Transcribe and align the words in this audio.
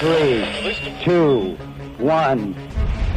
three, 0.00 0.96
two, 1.04 1.56
one, 1.98 2.54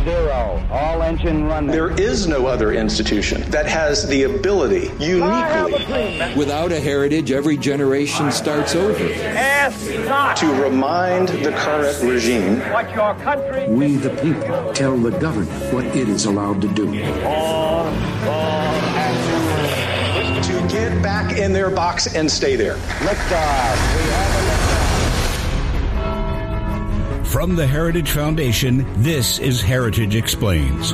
zero. 0.03 0.61
All 0.69 1.01
engine 1.01 1.45
running. 1.45 1.71
There 1.71 1.97
is 1.97 2.27
no 2.27 2.45
other 2.45 2.73
institution 2.73 3.41
that 3.51 3.65
has 3.65 4.05
the 4.07 4.23
ability, 4.23 4.91
uniquely, 4.99 6.33
Without 6.35 6.73
a 6.73 6.79
heritage, 6.81 7.31
every 7.31 7.55
generation 7.55 8.33
starts 8.33 8.75
over. 8.75 9.01
Ask 9.01 9.89
not 9.99 10.35
to 10.37 10.47
remind 10.61 11.29
the 11.29 11.53
current 11.53 12.03
regime 12.03 12.59
what 12.73 12.93
your 12.93 13.15
country 13.15 13.65
We, 13.69 13.95
the 13.95 14.09
people, 14.21 14.73
tell 14.73 14.97
the 14.97 15.11
government 15.11 15.73
what 15.73 15.85
it 15.85 16.09
is 16.09 16.25
allowed 16.25 16.61
to 16.63 16.67
do. 16.67 16.85
to 20.43 20.67
get 20.67 21.01
back 21.01 21.37
in 21.37 21.53
their 21.53 21.69
box 21.69 22.13
and 22.13 22.29
stay 22.29 22.57
there. 22.57 22.75
Liftoff. 22.75 23.95
We 23.95 24.11
have 24.11 24.32
From 27.33 27.55
the 27.55 27.65
Heritage 27.65 28.11
Foundation, 28.11 28.85
this 29.01 29.39
is 29.39 29.59
Heritage 29.59 30.15
Explains. 30.15 30.93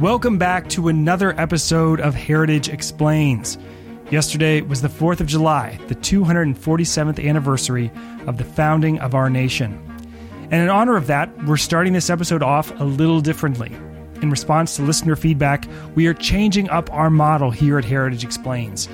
Welcome 0.00 0.38
back 0.38 0.70
to 0.70 0.88
another 0.88 1.38
episode 1.38 2.00
of 2.00 2.14
Heritage 2.14 2.70
Explains. 2.70 3.58
Yesterday 4.10 4.62
was 4.62 4.80
the 4.80 4.88
4th 4.88 5.20
of 5.20 5.26
July, 5.26 5.78
the 5.88 5.96
247th 5.96 7.22
anniversary 7.22 7.92
of 8.26 8.38
the 8.38 8.44
founding 8.44 8.98
of 9.00 9.14
our 9.14 9.28
nation. 9.28 9.78
And 10.44 10.54
in 10.54 10.70
honor 10.70 10.96
of 10.96 11.06
that, 11.08 11.44
we're 11.44 11.58
starting 11.58 11.92
this 11.92 12.08
episode 12.08 12.42
off 12.42 12.72
a 12.80 12.84
little 12.84 13.20
differently. 13.20 13.70
In 14.22 14.30
response 14.30 14.76
to 14.76 14.82
listener 14.82 15.14
feedback, 15.14 15.66
we 15.94 16.06
are 16.06 16.14
changing 16.14 16.70
up 16.70 16.90
our 16.90 17.10
model 17.10 17.50
here 17.50 17.76
at 17.76 17.84
Heritage 17.84 18.24
Explains. 18.24 18.88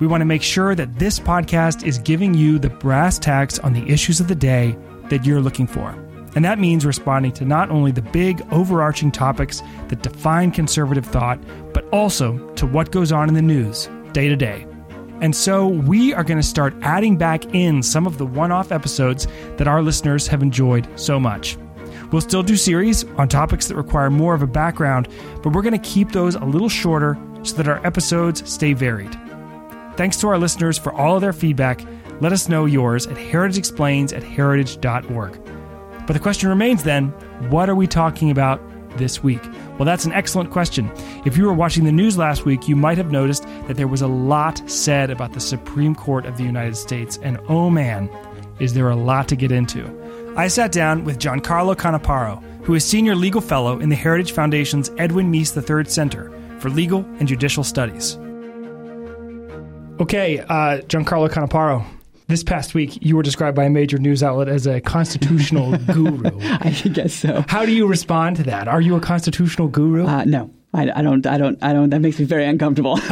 We 0.00 0.06
want 0.06 0.22
to 0.22 0.26
make 0.26 0.42
sure 0.42 0.74
that 0.74 0.98
this 0.98 1.20
podcast 1.20 1.84
is 1.84 1.98
giving 1.98 2.32
you 2.32 2.58
the 2.58 2.70
brass 2.70 3.18
tacks 3.18 3.58
on 3.58 3.74
the 3.74 3.86
issues 3.86 4.18
of 4.18 4.28
the 4.28 4.34
day 4.34 4.74
that 5.10 5.26
you're 5.26 5.42
looking 5.42 5.66
for. 5.66 5.90
And 6.34 6.44
that 6.44 6.58
means 6.58 6.86
responding 6.86 7.32
to 7.32 7.44
not 7.44 7.70
only 7.70 7.92
the 7.92 8.00
big, 8.02 8.40
overarching 8.50 9.12
topics 9.12 9.62
that 9.88 10.02
define 10.02 10.52
conservative 10.52 11.04
thought, 11.04 11.38
but 11.74 11.86
also 11.90 12.38
to 12.54 12.66
what 12.66 12.92
goes 12.92 13.12
on 13.12 13.28
in 13.28 13.34
the 13.34 13.42
news 13.42 13.90
day 14.12 14.28
to 14.28 14.36
day. 14.36 14.66
And 15.20 15.36
so 15.36 15.66
we 15.66 16.14
are 16.14 16.24
going 16.24 16.40
to 16.40 16.46
start 16.46 16.74
adding 16.80 17.18
back 17.18 17.54
in 17.54 17.82
some 17.82 18.06
of 18.06 18.16
the 18.16 18.24
one 18.24 18.52
off 18.52 18.72
episodes 18.72 19.26
that 19.58 19.68
our 19.68 19.82
listeners 19.82 20.26
have 20.28 20.42
enjoyed 20.42 20.88
so 20.98 21.20
much. 21.20 21.58
We'll 22.10 22.22
still 22.22 22.42
do 22.42 22.56
series 22.56 23.04
on 23.18 23.28
topics 23.28 23.66
that 23.66 23.76
require 23.76 24.08
more 24.08 24.34
of 24.34 24.40
a 24.40 24.46
background, 24.46 25.08
but 25.42 25.52
we're 25.52 25.62
going 25.62 25.78
to 25.78 25.90
keep 25.90 26.12
those 26.12 26.36
a 26.36 26.44
little 26.44 26.70
shorter 26.70 27.18
so 27.42 27.56
that 27.56 27.68
our 27.68 27.84
episodes 27.86 28.50
stay 28.50 28.72
varied. 28.72 29.14
Thanks 29.96 30.16
to 30.18 30.28
our 30.28 30.38
listeners 30.38 30.78
for 30.78 30.92
all 30.92 31.16
of 31.16 31.20
their 31.20 31.32
feedback. 31.32 31.84
Let 32.20 32.32
us 32.32 32.48
know 32.48 32.66
yours 32.66 33.06
at 33.06 33.16
heritageexplains 33.16 34.16
at 34.16 34.22
heritage.org. 34.22 35.40
But 36.06 36.12
the 36.12 36.18
question 36.18 36.48
remains 36.48 36.82
then 36.82 37.08
what 37.50 37.68
are 37.68 37.74
we 37.74 37.86
talking 37.86 38.30
about 38.30 38.60
this 38.96 39.22
week? 39.22 39.42
Well, 39.78 39.86
that's 39.86 40.04
an 40.04 40.12
excellent 40.12 40.50
question. 40.50 40.90
If 41.24 41.36
you 41.36 41.46
were 41.46 41.52
watching 41.52 41.84
the 41.84 41.92
news 41.92 42.18
last 42.18 42.44
week, 42.44 42.68
you 42.68 42.76
might 42.76 42.98
have 42.98 43.12
noticed 43.12 43.44
that 43.66 43.76
there 43.76 43.88
was 43.88 44.02
a 44.02 44.06
lot 44.06 44.68
said 44.68 45.10
about 45.10 45.32
the 45.32 45.40
Supreme 45.40 45.94
Court 45.94 46.26
of 46.26 46.36
the 46.36 46.44
United 46.44 46.76
States, 46.76 47.18
and 47.22 47.38
oh 47.48 47.70
man, 47.70 48.10
is 48.58 48.74
there 48.74 48.90
a 48.90 48.96
lot 48.96 49.28
to 49.28 49.36
get 49.36 49.52
into. 49.52 49.88
I 50.36 50.48
sat 50.48 50.72
down 50.72 51.04
with 51.04 51.18
Giancarlo 51.18 51.74
Canaparo, 51.74 52.42
who 52.64 52.74
is 52.74 52.84
Senior 52.84 53.14
Legal 53.14 53.40
Fellow 53.40 53.80
in 53.80 53.88
the 53.88 53.96
Heritage 53.96 54.32
Foundation's 54.32 54.90
Edwin 54.98 55.32
Meese 55.32 55.56
III 55.56 55.84
Center 55.90 56.30
for 56.58 56.68
Legal 56.68 57.04
and 57.18 57.26
Judicial 57.26 57.64
Studies. 57.64 58.18
Okay, 60.00 60.38
uh, 60.38 60.80
Giancarlo 60.88 61.28
Canaparo, 61.28 61.84
this 62.26 62.42
past 62.42 62.72
week 62.72 62.96
you 63.02 63.16
were 63.16 63.22
described 63.22 63.54
by 63.54 63.64
a 63.64 63.70
major 63.70 63.98
news 63.98 64.22
outlet 64.22 64.48
as 64.48 64.66
a 64.66 64.80
constitutional 64.80 65.76
guru. 65.92 66.40
I 66.40 66.70
guess 66.70 67.12
so. 67.12 67.44
How 67.48 67.66
do 67.66 67.72
you 67.72 67.86
respond 67.86 68.36
to 68.36 68.42
that? 68.44 68.66
Are 68.66 68.80
you 68.80 68.96
a 68.96 69.00
constitutional 69.00 69.68
guru? 69.68 70.06
Uh, 70.06 70.24
no, 70.24 70.50
I, 70.72 70.90
I 70.90 71.02
don't. 71.02 71.26
I 71.26 71.36
don't. 71.36 71.62
I 71.62 71.74
don't. 71.74 71.90
That 71.90 72.00
makes 72.00 72.18
me 72.18 72.24
very 72.24 72.46
uncomfortable. 72.46 72.98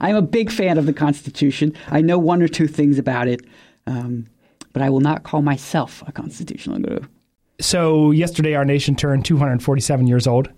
I'm 0.00 0.16
a 0.16 0.22
big 0.22 0.50
fan 0.50 0.76
of 0.76 0.84
the 0.84 0.92
Constitution. 0.92 1.72
I 1.88 2.02
know 2.02 2.18
one 2.18 2.42
or 2.42 2.48
two 2.48 2.66
things 2.66 2.98
about 2.98 3.26
it, 3.26 3.40
um, 3.86 4.26
but 4.74 4.82
I 4.82 4.90
will 4.90 5.00
not 5.00 5.22
call 5.22 5.40
myself 5.40 6.02
a 6.06 6.12
constitutional 6.12 6.78
guru. 6.78 7.00
so, 7.58 8.10
yesterday 8.10 8.54
our 8.54 8.66
nation 8.66 8.96
turned 8.96 9.24
247 9.24 10.06
years 10.06 10.26
old, 10.26 10.50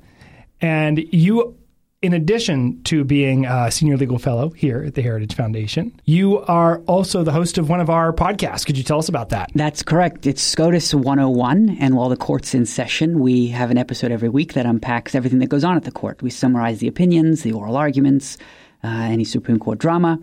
and 0.60 0.98
you, 1.12 1.56
in 2.02 2.14
addition 2.14 2.82
to 2.84 3.04
being 3.04 3.44
a 3.44 3.70
senior 3.70 3.96
legal 3.96 4.18
fellow 4.18 4.50
here 4.50 4.82
at 4.86 4.94
the 4.94 5.02
Heritage 5.02 5.34
Foundation, 5.34 5.92
you 6.06 6.38
are 6.40 6.78
also 6.86 7.22
the 7.22 7.32
host 7.32 7.58
of 7.58 7.68
one 7.68 7.80
of 7.80 7.90
our 7.90 8.12
podcasts. 8.12 8.64
Could 8.64 8.78
you 8.78 8.84
tell 8.84 8.98
us 8.98 9.08
about 9.08 9.28
that? 9.30 9.50
That's 9.54 9.82
correct. 9.82 10.26
It's 10.26 10.40
SCOTUS 10.40 10.94
101, 10.94 11.76
and 11.78 11.96
while 11.96 12.08
the 12.08 12.16
court's 12.16 12.54
in 12.54 12.64
session, 12.64 13.20
we 13.20 13.48
have 13.48 13.70
an 13.70 13.76
episode 13.76 14.12
every 14.12 14.30
week 14.30 14.54
that 14.54 14.64
unpacks 14.64 15.14
everything 15.14 15.40
that 15.40 15.50
goes 15.50 15.62
on 15.62 15.76
at 15.76 15.84
the 15.84 15.92
court. 15.92 16.22
We 16.22 16.30
summarize 16.30 16.78
the 16.78 16.88
opinions, 16.88 17.42
the 17.42 17.52
oral 17.52 17.76
arguments, 17.76 18.38
uh, 18.82 18.88
any 18.88 19.24
Supreme 19.24 19.58
Court 19.58 19.78
drama. 19.78 20.18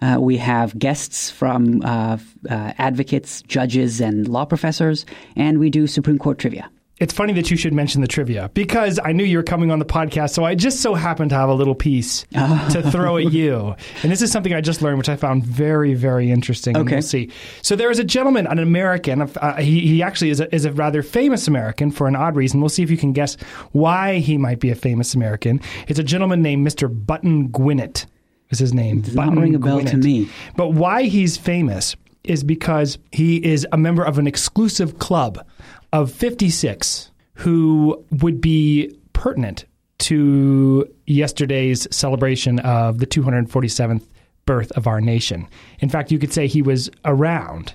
Uh, 0.00 0.16
we 0.18 0.38
have 0.38 0.78
guests 0.78 1.30
from 1.30 1.82
uh, 1.84 2.16
uh, 2.48 2.72
advocates, 2.78 3.42
judges, 3.42 4.00
and 4.00 4.28
law 4.28 4.46
professors, 4.46 5.04
and 5.36 5.58
we 5.58 5.68
do 5.68 5.86
Supreme 5.86 6.18
Court 6.18 6.38
trivia. 6.38 6.70
It's 7.00 7.12
funny 7.12 7.32
that 7.34 7.48
you 7.50 7.56
should 7.56 7.72
mention 7.72 8.00
the 8.00 8.08
trivia 8.08 8.50
because 8.54 8.98
I 9.04 9.12
knew 9.12 9.22
you 9.22 9.36
were 9.36 9.44
coming 9.44 9.70
on 9.70 9.78
the 9.78 9.84
podcast, 9.84 10.30
so 10.30 10.44
I 10.44 10.56
just 10.56 10.80
so 10.80 10.94
happened 10.94 11.30
to 11.30 11.36
have 11.36 11.48
a 11.48 11.54
little 11.54 11.76
piece 11.76 12.24
to 12.32 12.82
throw 12.90 13.18
at 13.18 13.32
you. 13.32 13.76
And 14.02 14.10
this 14.10 14.20
is 14.20 14.32
something 14.32 14.52
I 14.52 14.60
just 14.60 14.82
learned, 14.82 14.98
which 14.98 15.08
I 15.08 15.14
found 15.14 15.44
very, 15.44 15.94
very 15.94 16.32
interesting. 16.32 16.76
Okay. 16.76 16.96
we'll 16.96 17.02
see. 17.02 17.30
So 17.62 17.76
there 17.76 17.90
is 17.90 18.00
a 18.00 18.04
gentleman, 18.04 18.48
an 18.48 18.58
American. 18.58 19.22
Uh, 19.22 19.56
he, 19.60 19.80
he 19.86 20.02
actually 20.02 20.30
is 20.30 20.40
a, 20.40 20.52
is 20.52 20.64
a 20.64 20.72
rather 20.72 21.04
famous 21.04 21.46
American 21.46 21.92
for 21.92 22.08
an 22.08 22.16
odd 22.16 22.34
reason. 22.34 22.60
We'll 22.60 22.68
see 22.68 22.82
if 22.82 22.90
you 22.90 22.96
can 22.96 23.12
guess 23.12 23.36
why 23.70 24.18
he 24.18 24.36
might 24.36 24.58
be 24.58 24.70
a 24.70 24.74
famous 24.74 25.14
American. 25.14 25.60
It's 25.86 26.00
a 26.00 26.04
gentleman 26.04 26.42
named 26.42 26.66
Mr. 26.66 26.88
Button 27.06 27.48
Gwinnett. 27.48 28.06
Is 28.50 28.58
his 28.58 28.74
name? 28.74 29.02
Does 29.02 29.14
not 29.14 29.26
Button 29.26 29.40
ring 29.40 29.54
a 29.54 29.58
bell 29.58 29.84
to 29.84 29.96
me. 29.98 30.28
But 30.56 30.70
why 30.70 31.04
he's 31.04 31.36
famous 31.36 31.94
is 32.24 32.42
because 32.42 32.98
he 33.12 33.36
is 33.44 33.66
a 33.72 33.78
member 33.78 34.02
of 34.02 34.18
an 34.18 34.26
exclusive 34.26 34.98
club 34.98 35.44
of 35.92 36.12
56 36.12 37.10
who 37.34 38.04
would 38.10 38.40
be 38.40 38.96
pertinent 39.12 39.64
to 39.98 40.88
yesterday's 41.06 41.86
celebration 41.90 42.58
of 42.60 42.98
the 42.98 43.06
247th 43.06 44.06
birth 44.46 44.72
of 44.72 44.86
our 44.86 45.00
nation. 45.00 45.46
In 45.80 45.88
fact, 45.88 46.10
you 46.10 46.18
could 46.18 46.32
say 46.32 46.46
he 46.46 46.62
was 46.62 46.90
around 47.04 47.74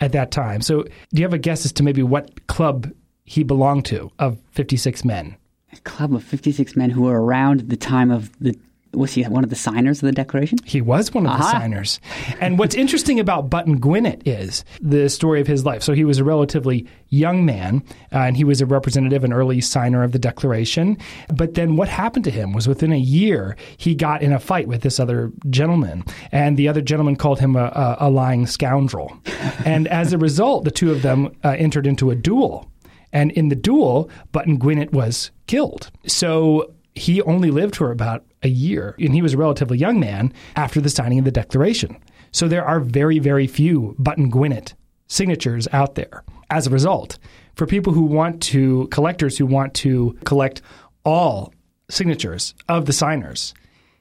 at 0.00 0.12
that 0.12 0.30
time. 0.30 0.60
So, 0.60 0.82
do 0.82 0.90
you 1.12 1.22
have 1.22 1.34
a 1.34 1.38
guess 1.38 1.64
as 1.64 1.72
to 1.74 1.82
maybe 1.82 2.02
what 2.02 2.46
club 2.46 2.90
he 3.24 3.42
belonged 3.42 3.84
to 3.86 4.10
of 4.18 4.38
56 4.52 5.04
men? 5.04 5.36
A 5.72 5.76
club 5.80 6.14
of 6.14 6.24
56 6.24 6.76
men 6.76 6.90
who 6.90 7.02
were 7.02 7.22
around 7.22 7.68
the 7.68 7.76
time 7.76 8.10
of 8.10 8.30
the. 8.40 8.58
Was 8.94 9.12
he 9.12 9.22
one 9.24 9.44
of 9.44 9.50
the 9.50 9.56
signers 9.56 10.02
of 10.02 10.06
the 10.06 10.12
Declaration? 10.12 10.58
He 10.64 10.80
was 10.80 11.12
one 11.12 11.26
of 11.26 11.38
the 11.38 11.50
signers. 11.50 12.00
And 12.40 12.58
what's 12.58 12.74
interesting 12.74 13.20
about 13.20 13.50
Button 13.50 13.78
Gwinnett 13.78 14.26
is 14.26 14.64
the 14.80 15.08
story 15.08 15.40
of 15.40 15.46
his 15.46 15.64
life. 15.64 15.82
So 15.82 15.92
he 15.92 16.04
was 16.04 16.18
a 16.18 16.24
relatively 16.24 16.86
young 17.08 17.44
man, 17.44 17.82
uh, 18.12 18.18
and 18.20 18.36
he 18.36 18.44
was 18.44 18.60
a 18.60 18.66
representative, 18.66 19.24
an 19.24 19.32
early 19.32 19.60
signer 19.60 20.02
of 20.02 20.12
the 20.12 20.18
Declaration. 20.18 20.96
But 21.34 21.54
then 21.54 21.76
what 21.76 21.88
happened 21.88 22.24
to 22.24 22.30
him 22.30 22.52
was 22.52 22.66
within 22.66 22.92
a 22.92 22.98
year, 22.98 23.56
he 23.76 23.94
got 23.94 24.22
in 24.22 24.32
a 24.32 24.40
fight 24.40 24.68
with 24.68 24.82
this 24.82 24.98
other 24.98 25.32
gentleman, 25.50 26.04
and 26.32 26.56
the 26.56 26.68
other 26.68 26.80
gentleman 26.80 27.16
called 27.16 27.40
him 27.40 27.56
a, 27.56 27.64
a, 27.64 27.96
a 28.00 28.10
lying 28.10 28.46
scoundrel. 28.46 29.16
and 29.64 29.86
as 29.88 30.12
a 30.12 30.18
result, 30.18 30.64
the 30.64 30.70
two 30.70 30.90
of 30.90 31.02
them 31.02 31.36
uh, 31.44 31.50
entered 31.58 31.86
into 31.86 32.10
a 32.10 32.14
duel. 32.14 32.70
And 33.12 33.32
in 33.32 33.48
the 33.48 33.56
duel, 33.56 34.10
Button 34.32 34.58
Gwinnett 34.58 34.92
was 34.92 35.30
killed. 35.46 35.90
So 36.06 36.74
he 36.94 37.22
only 37.22 37.50
lived 37.50 37.76
for 37.76 37.90
about 37.90 38.24
a 38.42 38.48
year, 38.48 38.94
and 38.98 39.14
he 39.14 39.22
was 39.22 39.34
a 39.34 39.38
relatively 39.38 39.78
young 39.78 40.00
man 40.00 40.32
after 40.56 40.80
the 40.80 40.90
signing 40.90 41.18
of 41.18 41.24
the 41.24 41.30
Declaration. 41.30 41.96
So 42.30 42.48
there 42.48 42.64
are 42.64 42.80
very, 42.80 43.18
very 43.18 43.46
few 43.46 43.94
Button 43.98 44.30
Gwinnett 44.30 44.74
signatures 45.06 45.66
out 45.72 45.94
there. 45.94 46.22
As 46.50 46.66
a 46.66 46.70
result, 46.70 47.18
for 47.54 47.66
people 47.66 47.92
who 47.92 48.02
want 48.02 48.42
to, 48.44 48.88
collectors 48.88 49.36
who 49.36 49.46
want 49.46 49.74
to 49.74 50.16
collect 50.24 50.62
all 51.04 51.52
signatures 51.90 52.54
of 52.68 52.86
the 52.86 52.92
signers, 52.92 53.54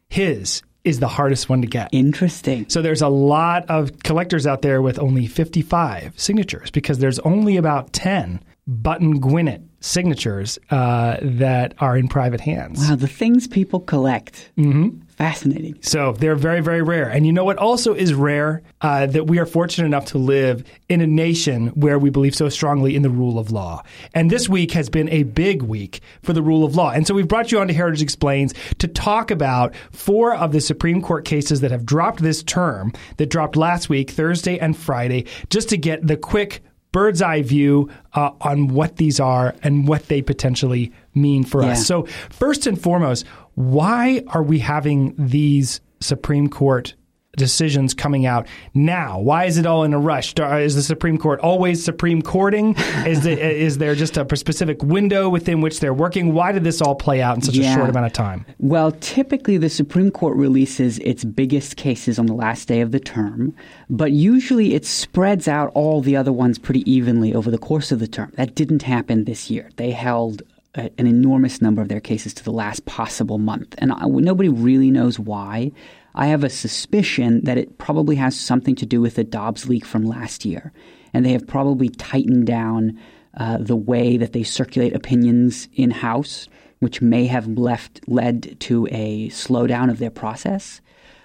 his 0.10 0.62
is 0.84 1.00
the 1.00 1.08
hardest 1.08 1.50
one 1.50 1.62
to 1.62 1.68
get. 1.68 1.90
Interesting. 1.92 2.66
So 2.70 2.82
there's 2.82 3.02
a 3.02 3.10
lot 3.10 3.70
of 3.70 4.00
collectors 4.04 4.48
out 4.48 4.62
there 4.62 4.82
with 4.82 5.00
only 5.00 5.28
55 5.28 6.18
signatures 6.18 6.72
because 6.72 7.00
there's 7.00 7.20
only 7.20 7.58
about 7.58 7.92
10 7.92 8.42
Button 8.68 9.20
Gwinnett 9.20 9.62
signatures 9.80 10.58
uh, 10.72 11.18
that 11.22 11.74
are 11.80 11.98
in 11.98 12.08
private 12.08 12.42
hands. 12.42 12.90
Wow, 12.90 12.96
the 12.96 13.08
things 13.08 13.48
people 13.48 13.80
collect. 13.80 14.52
Mm-hmm. 14.58 15.00
Fascinating. 15.18 15.80
So 15.82 16.12
they're 16.12 16.36
very, 16.36 16.62
very 16.62 16.84
rare. 16.84 17.10
And 17.10 17.26
you 17.26 17.34
know 17.34 17.44
what 17.44 17.58
also 17.58 17.96
is 17.96 18.14
rare? 18.14 18.62
Uh, 18.82 19.08
that 19.08 19.26
we 19.26 19.40
are 19.40 19.48
fortunate 19.48 19.88
enough 19.88 20.06
to 20.06 20.20
live 20.20 20.64
in 20.90 21.02
a 21.02 21.08
nation 21.08 21.70
where 21.70 21.98
we 21.98 22.12
believe 22.12 22.36
so 22.36 22.50
strongly 22.50 22.96
in 22.96 23.02
the 23.02 23.10
rule 23.10 23.40
of 23.40 23.50
law. 23.50 23.82
And 24.14 24.30
this 24.30 24.48
week 24.48 24.74
has 24.74 24.90
been 24.90 25.10
a 25.10 25.24
big 25.24 25.64
week 25.64 26.02
for 26.22 26.34
the 26.34 26.44
rule 26.44 26.64
of 26.64 26.76
law. 26.76 26.92
And 26.92 27.08
so 27.08 27.16
we've 27.16 27.28
brought 27.28 27.52
you 27.52 27.60
on 27.60 27.68
to 27.68 27.74
Heritage 27.74 28.04
Explains 28.04 28.54
to 28.78 28.88
talk 28.88 29.32
about 29.32 29.74
four 29.92 30.36
of 30.36 30.52
the 30.52 30.62
Supreme 30.62 31.02
Court 31.02 31.26
cases 31.26 31.62
that 31.62 31.72
have 31.72 31.84
dropped 31.84 32.22
this 32.22 32.44
term, 32.44 32.94
that 33.18 33.32
dropped 33.32 33.56
last 33.56 33.90
week, 33.90 34.12
Thursday 34.12 34.60
and 34.60 34.78
Friday, 34.78 35.26
just 35.50 35.70
to 35.70 35.78
get 35.78 36.06
the 36.06 36.18
quick 36.18 36.62
bird's 36.92 37.22
eye 37.22 37.42
view 37.42 37.90
uh, 38.14 38.32
on 38.42 38.70
what 38.70 38.96
these 38.98 39.20
are 39.20 39.56
and 39.64 39.88
what 39.88 40.08
they 40.08 40.22
potentially 40.22 40.92
mean 41.14 41.44
for 41.44 41.62
Yeah. 41.64 41.70
us. 41.72 41.86
So, 41.86 42.04
first 42.30 42.66
and 42.68 42.80
foremost, 42.82 43.26
why 43.56 44.24
are 44.28 44.44
we 44.44 44.60
having 44.60 45.14
these 45.18 45.82
Supreme 46.00 46.48
Court 46.48 46.94
decisions 47.38 47.94
coming 47.94 48.26
out 48.26 48.46
now? 48.74 49.20
Why 49.20 49.46
is 49.46 49.58
it 49.58 49.66
all 49.66 49.86
in 49.86 49.94
a 49.94 50.00
rush? 50.00 50.34
Is 50.38 50.76
the 50.76 50.84
Supreme 50.84 51.18
Court 51.18 51.40
always 51.40 51.84
Supreme 51.84 52.22
Courting? 52.22 52.76
is, 53.06 53.24
the, 53.24 53.32
is 53.40 53.78
there 53.78 53.96
just 53.96 54.18
a 54.18 54.36
specific 54.36 54.84
window 54.84 55.30
within 55.30 55.62
which 55.62 55.80
they're 55.80 55.94
working? 55.94 56.34
Why 56.34 56.52
did 56.52 56.66
this 56.66 56.82
all 56.82 56.96
play 56.96 57.22
out 57.22 57.38
in 57.38 57.42
such 57.42 57.58
a 57.58 57.74
short 57.74 57.90
amount 57.90 58.08
of 58.08 58.14
time? 58.14 58.46
Well, 58.60 58.92
typically 58.92 59.58
the 59.58 59.70
Supreme 59.70 60.12
Court 60.12 60.36
releases 60.36 61.00
its 61.00 61.24
biggest 61.24 61.78
cases 61.78 62.20
on 62.20 62.26
the 62.26 62.34
last 62.34 62.68
day 62.68 62.82
of 62.82 62.92
the 62.92 63.00
term, 63.00 63.56
but 63.90 64.12
usually 64.12 64.74
it 64.74 64.86
spreads 64.86 65.48
out 65.48 65.72
all 65.74 66.02
the 66.02 66.18
other 66.18 66.34
ones 66.34 66.58
pretty 66.58 66.90
evenly 66.92 67.34
over 67.34 67.50
the 67.50 67.58
course 67.58 67.92
of 67.92 68.00
the 68.00 68.08
term. 68.08 68.34
That 68.36 68.56
didn't 68.56 68.82
happen 68.82 69.24
this 69.24 69.50
year. 69.50 69.70
They 69.78 69.92
held 69.92 70.42
a, 70.78 70.90
an 70.98 71.08
enormous 71.08 71.62
number 71.62 71.82
of 71.82 71.90
their 71.90 72.00
cases 72.00 72.34
to 72.36 72.44
the 72.44 72.52
last 72.52 72.86
possible 72.86 73.38
month, 73.38 73.76
and 73.80 73.92
I, 73.92 74.06
nobody 74.06 74.50
really 74.50 74.92
knows 74.92 75.20
why. 75.20 75.72
I 76.16 76.28
have 76.28 76.44
a 76.44 76.50
suspicion 76.50 77.44
that 77.44 77.58
it 77.58 77.78
probably 77.78 78.16
has 78.16 78.40
something 78.40 78.76
to 78.76 78.86
do 78.86 79.02
with 79.02 79.16
the 79.16 79.24
Dobbs 79.24 79.68
leak 79.68 79.86
from 79.86 80.06
last 80.06 80.46
year, 80.46 80.72
and 81.14 81.26
they 81.26 81.32
have 81.32 81.46
probably 81.46 81.90
tightened 81.90 82.48
down 82.48 83.00
uh, 83.38 83.58
the 83.60 83.76
way 83.76 84.18
that 84.18 84.34
they 84.34 84.44
circulate 84.44 84.96
opinions 84.96 85.68
in 85.74 85.92
house, 85.92 86.48
which 86.80 87.02
may 87.02 87.26
have 87.28 87.48
left 87.48 88.02
led 88.08 88.60
to 88.62 88.88
a 88.92 89.30
slowdown 89.30 89.92
of 89.92 90.00
their 90.00 90.10
process. 90.12 90.82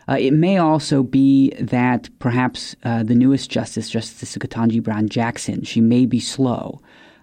Uh, 0.08 0.16
it 0.18 0.32
may 0.32 0.58
also 0.58 1.02
be 1.02 1.50
that 1.60 2.10
perhaps 2.18 2.74
uh, 2.84 3.02
the 3.02 3.14
newest 3.14 3.50
justice, 3.50 3.88
Justice 3.88 4.36
Ketanji 4.36 4.82
Brown 4.82 5.08
Jackson, 5.08 5.62
she 5.62 5.80
may 5.80 6.06
be 6.06 6.20
slow 6.20 6.80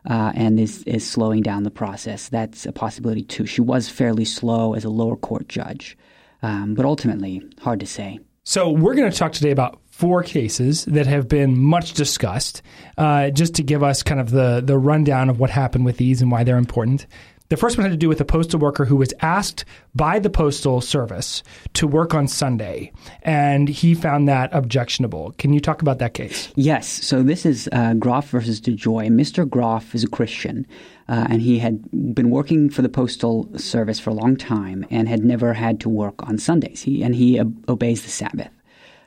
uh, 0.07 0.31
and 0.35 0.59
is, 0.59 0.83
is 0.83 1.07
slowing 1.07 1.41
down 1.41 1.63
the 1.63 1.71
process. 1.71 2.29
That's 2.29 2.65
a 2.65 2.71
possibility 2.71 3.23
too. 3.23 3.45
She 3.45 3.61
was 3.61 3.89
fairly 3.89 4.25
slow 4.25 4.73
as 4.73 4.85
a 4.85 4.89
lower 4.89 5.15
court 5.15 5.47
judge, 5.49 5.97
um, 6.41 6.75
but 6.75 6.85
ultimately, 6.85 7.41
hard 7.59 7.79
to 7.79 7.85
say. 7.85 8.19
So 8.43 8.69
we're 8.69 8.95
going 8.95 9.11
to 9.11 9.17
talk 9.17 9.33
today 9.33 9.51
about 9.51 9.79
four 9.91 10.23
cases 10.23 10.85
that 10.85 11.05
have 11.07 11.27
been 11.27 11.57
much 11.57 11.93
discussed, 11.93 12.61
uh, 12.97 13.29
just 13.29 13.55
to 13.55 13.63
give 13.63 13.83
us 13.83 14.01
kind 14.01 14.19
of 14.19 14.31
the 14.31 14.61
the 14.65 14.77
rundown 14.77 15.29
of 15.29 15.39
what 15.39 15.49
happened 15.49 15.85
with 15.85 15.97
these 15.97 16.21
and 16.21 16.31
why 16.31 16.43
they're 16.43 16.57
important. 16.57 17.05
The 17.49 17.57
first 17.57 17.79
one 17.79 17.85
had 17.85 17.91
to 17.91 17.97
do 17.97 18.07
with 18.07 18.21
a 18.21 18.25
postal 18.25 18.59
worker 18.59 18.85
who 18.85 18.95
was 18.95 19.11
asked 19.21 19.65
by 19.95 20.19
the 20.19 20.29
postal 20.29 20.81
service 20.81 21.41
to 21.73 21.87
work 21.87 22.13
on 22.13 22.27
Sunday, 22.27 22.91
and 23.23 23.67
he 23.67 23.95
found 23.95 24.27
that 24.27 24.51
objectionable. 24.53 25.33
Can 25.39 25.51
you 25.51 25.59
talk 25.59 25.81
about 25.81 25.97
that 25.97 26.13
case? 26.13 26.53
Yes. 26.55 26.87
So 26.87 27.23
this 27.23 27.47
is 27.47 27.67
uh, 27.71 27.95
Groff 27.95 28.29
versus 28.29 28.61
DeJoy. 28.61 29.07
Mr. 29.07 29.49
Groff 29.49 29.95
is 29.95 30.03
a 30.03 30.07
Christian, 30.07 30.67
uh, 31.07 31.25
and 31.27 31.41
he 31.41 31.57
had 31.57 31.89
been 32.13 32.29
working 32.29 32.69
for 32.69 32.83
the 32.83 32.89
postal 32.89 33.49
service 33.57 33.99
for 33.99 34.11
a 34.11 34.13
long 34.13 34.35
time 34.35 34.85
and 34.91 35.09
had 35.09 35.23
never 35.23 35.53
had 35.53 35.79
to 35.79 35.89
work 35.89 36.21
on 36.29 36.37
Sundays. 36.37 36.83
He 36.83 37.01
and 37.01 37.15
he 37.15 37.39
ob- 37.39 37.67
obeys 37.67 38.03
the 38.03 38.09
Sabbath, 38.09 38.51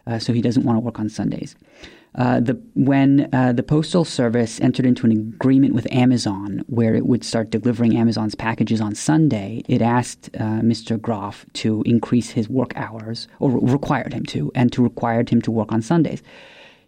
uh, 0.08 0.18
so 0.18 0.32
he 0.32 0.42
doesn't 0.42 0.64
want 0.64 0.74
to 0.78 0.80
work 0.80 0.98
on 0.98 1.08
Sundays. 1.08 1.54
Uh, 2.14 2.40
the 2.40 2.60
when 2.74 3.28
uh, 3.32 3.52
the 3.52 3.62
postal 3.62 4.04
service 4.04 4.60
entered 4.60 4.84
into 4.84 5.06
an 5.06 5.12
agreement 5.12 5.74
with 5.74 5.90
Amazon, 5.90 6.62
where 6.66 6.94
it 6.94 7.06
would 7.06 7.24
start 7.24 7.50
delivering 7.50 7.96
Amazon's 7.96 8.34
packages 8.34 8.82
on 8.82 8.94
Sunday, 8.94 9.62
it 9.66 9.80
asked 9.80 10.28
uh, 10.34 10.60
Mr. 10.60 11.00
Groff 11.00 11.46
to 11.54 11.82
increase 11.86 12.30
his 12.30 12.50
work 12.50 12.72
hours, 12.76 13.28
or 13.40 13.50
required 13.50 14.12
him 14.12 14.24
to, 14.26 14.52
and 14.54 14.70
to 14.72 14.82
required 14.82 15.30
him 15.30 15.40
to 15.40 15.50
work 15.50 15.72
on 15.72 15.80
Sundays. 15.80 16.22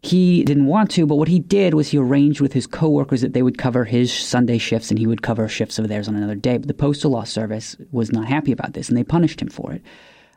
He 0.03 0.45
didn't 0.45 0.67
want 0.67 0.91
to, 0.91 1.07
but 1.07 1.15
what 1.15 1.29
he 1.29 1.41
did 1.41 1.73
was 1.73 1.89
he 1.89 1.97
arranged 1.97 2.43
with 2.43 2.53
his 2.53 2.67
coworkers 2.67 3.23
that 3.23 3.33
they 3.33 3.41
would 3.41 3.57
cover 3.57 3.87
his 3.87 4.13
Sunday 4.13 4.59
shifts 4.59 4.91
and 4.91 4.99
he 4.99 5.07
would 5.07 5.23
cover 5.23 5.49
shifts 5.49 5.79
of 5.79 5.89
theirs 5.89 6.09
on 6.09 6.15
another 6.15 6.35
day. 6.35 6.59
But 6.59 6.69
the 6.69 6.75
Postal 6.75 7.13
Law 7.13 7.25
Service 7.25 7.75
was 7.91 8.13
not 8.13 8.29
happy 8.29 8.53
about 8.53 8.75
this 8.75 8.91
and 8.91 8.99
they 8.99 9.05
punished 9.05 9.41
him 9.41 9.49
for 9.49 9.73
it. 9.73 9.81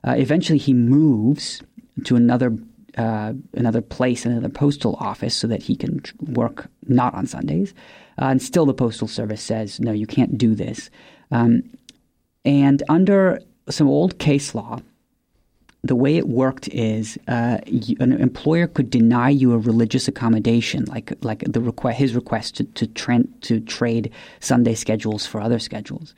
Uh, 0.06 0.16
eventually, 0.18 0.58
he 0.58 0.74
moves 0.74 1.62
to 2.06 2.16
another 2.16 2.58
uh, 2.98 3.34
another 3.54 3.82
place, 3.82 4.26
another 4.26 4.50
postal 4.50 4.96
office, 5.00 5.36
so 5.36 5.48
that 5.48 5.64
he 5.64 5.76
can 5.76 6.02
work 6.20 6.68
not 6.88 7.14
on 7.14 7.26
Sundays. 7.26 7.74
Uh, 8.20 8.26
and 8.26 8.42
still, 8.42 8.66
the 8.66 8.74
Postal 8.74 9.08
Service 9.08 9.42
says, 9.42 9.80
no, 9.80 9.92
you 9.92 10.08
can't 10.08 10.38
do 10.38 10.56
this. 10.56 10.90
Um, 11.32 11.64
and 12.44 12.82
under 12.90 13.40
some 13.70 13.88
old 13.88 14.18
case 14.18 14.56
law, 14.56 14.80
the 15.84 15.96
way 15.96 16.18
it 16.18 16.28
worked 16.28 16.68
is 16.70 17.18
uh, 17.28 17.60
you, 17.68 17.96
an 18.00 18.14
employer 18.14 18.68
could 18.68 18.90
deny 18.90 19.30
you 19.30 19.54
a 19.54 19.58
religious 19.58 20.08
accommodation, 20.08 20.86
like 20.86 21.14
like 21.22 21.44
the 21.48 21.62
request, 21.62 22.00
his 22.00 22.16
request 22.16 22.56
to 22.56 22.64
to, 22.64 22.88
tran 22.88 23.28
to 23.42 23.60
trade 23.60 24.12
Sunday 24.40 24.74
schedules 24.74 25.26
for 25.26 25.40
other 25.40 25.60
schedules, 25.60 26.16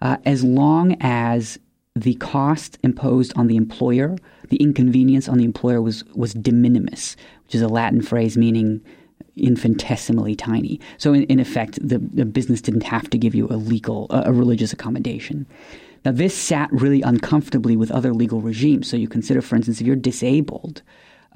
uh, 0.00 0.16
as 0.24 0.44
long 0.44 0.96
as 1.00 1.58
the 2.02 2.14
cost 2.14 2.78
imposed 2.82 3.32
on 3.36 3.46
the 3.46 3.56
employer, 3.56 4.16
the 4.48 4.56
inconvenience 4.56 5.28
on 5.28 5.38
the 5.38 5.44
employer 5.44 5.80
was 5.80 6.04
was 6.14 6.34
de 6.34 6.52
minimis, 6.52 7.16
which 7.44 7.54
is 7.54 7.62
a 7.62 7.68
Latin 7.68 8.02
phrase 8.02 8.36
meaning 8.36 8.80
infinitesimally 9.36 10.34
tiny. 10.34 10.80
So 10.98 11.12
in, 11.12 11.24
in 11.24 11.40
effect, 11.40 11.78
the, 11.86 11.98
the 11.98 12.24
business 12.24 12.60
didn't 12.60 12.82
have 12.82 13.08
to 13.10 13.18
give 13.18 13.34
you 13.34 13.46
a 13.48 13.56
legal, 13.56 14.06
a, 14.10 14.24
a 14.26 14.32
religious 14.32 14.72
accommodation. 14.72 15.46
Now, 16.04 16.12
this 16.12 16.34
sat 16.36 16.70
really 16.72 17.02
uncomfortably 17.02 17.76
with 17.76 17.90
other 17.90 18.12
legal 18.12 18.40
regimes. 18.40 18.88
So 18.88 18.96
you 18.96 19.08
consider, 19.08 19.42
for 19.42 19.56
instance, 19.56 19.80
if 19.80 19.86
you're 19.86 19.96
disabled, 19.96 20.82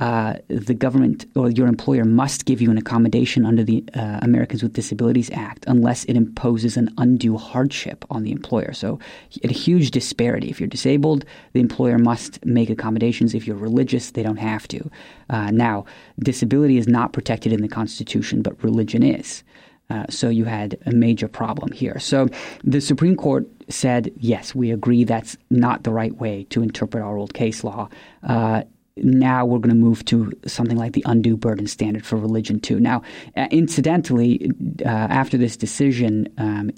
uh, 0.00 0.34
the 0.48 0.74
government 0.74 1.26
or 1.36 1.50
your 1.50 1.68
employer 1.68 2.04
must 2.04 2.44
give 2.46 2.60
you 2.60 2.70
an 2.70 2.78
accommodation 2.78 3.46
under 3.46 3.62
the 3.62 3.84
uh, 3.94 4.18
Americans 4.22 4.62
with 4.62 4.72
Disabilities 4.72 5.30
Act 5.32 5.64
unless 5.68 6.04
it 6.04 6.16
imposes 6.16 6.76
an 6.76 6.92
undue 6.98 7.36
hardship 7.36 8.04
on 8.10 8.24
the 8.24 8.32
employer. 8.32 8.72
So, 8.72 8.98
a 9.44 9.52
huge 9.52 9.92
disparity. 9.92 10.50
If 10.50 10.60
you're 10.60 10.66
disabled, 10.68 11.24
the 11.52 11.60
employer 11.60 11.98
must 11.98 12.44
make 12.44 12.70
accommodations. 12.70 13.34
If 13.34 13.46
you're 13.46 13.56
religious, 13.56 14.10
they 14.10 14.22
don't 14.22 14.36
have 14.36 14.66
to. 14.68 14.90
Uh, 15.30 15.50
now, 15.52 15.84
disability 16.18 16.76
is 16.76 16.88
not 16.88 17.12
protected 17.12 17.52
in 17.52 17.62
the 17.62 17.68
Constitution, 17.68 18.42
but 18.42 18.62
religion 18.64 19.02
is. 19.02 19.44
Uh, 19.90 20.06
so 20.08 20.28
you 20.28 20.44
had 20.44 20.78
a 20.86 20.92
major 20.92 21.28
problem 21.28 21.70
here. 21.70 21.98
So 21.98 22.28
the 22.64 22.80
Supreme 22.80 23.16
Court 23.16 23.46
said, 23.68 24.10
yes, 24.16 24.54
we 24.54 24.70
agree 24.70 25.04
that's 25.04 25.36
not 25.50 25.84
the 25.84 25.90
right 25.90 26.14
way 26.16 26.44
to 26.50 26.62
interpret 26.62 27.02
our 27.02 27.16
old 27.18 27.34
case 27.34 27.62
law. 27.62 27.88
Uh, 28.22 28.62
now 28.96 29.44
we're 29.44 29.58
going 29.58 29.70
to 29.70 29.74
move 29.74 30.04
to 30.06 30.32
something 30.46 30.76
like 30.76 30.92
the 30.92 31.02
undue 31.06 31.36
burden 31.36 31.66
standard 31.66 32.06
for 32.06 32.16
religion 32.16 32.60
too. 32.60 32.78
Now, 32.78 33.02
uh, 33.36 33.48
incidentally, 33.50 34.50
uh, 34.84 34.88
after 34.88 35.36
this 35.36 35.56
decision, 35.56 36.28
um, 36.38 36.70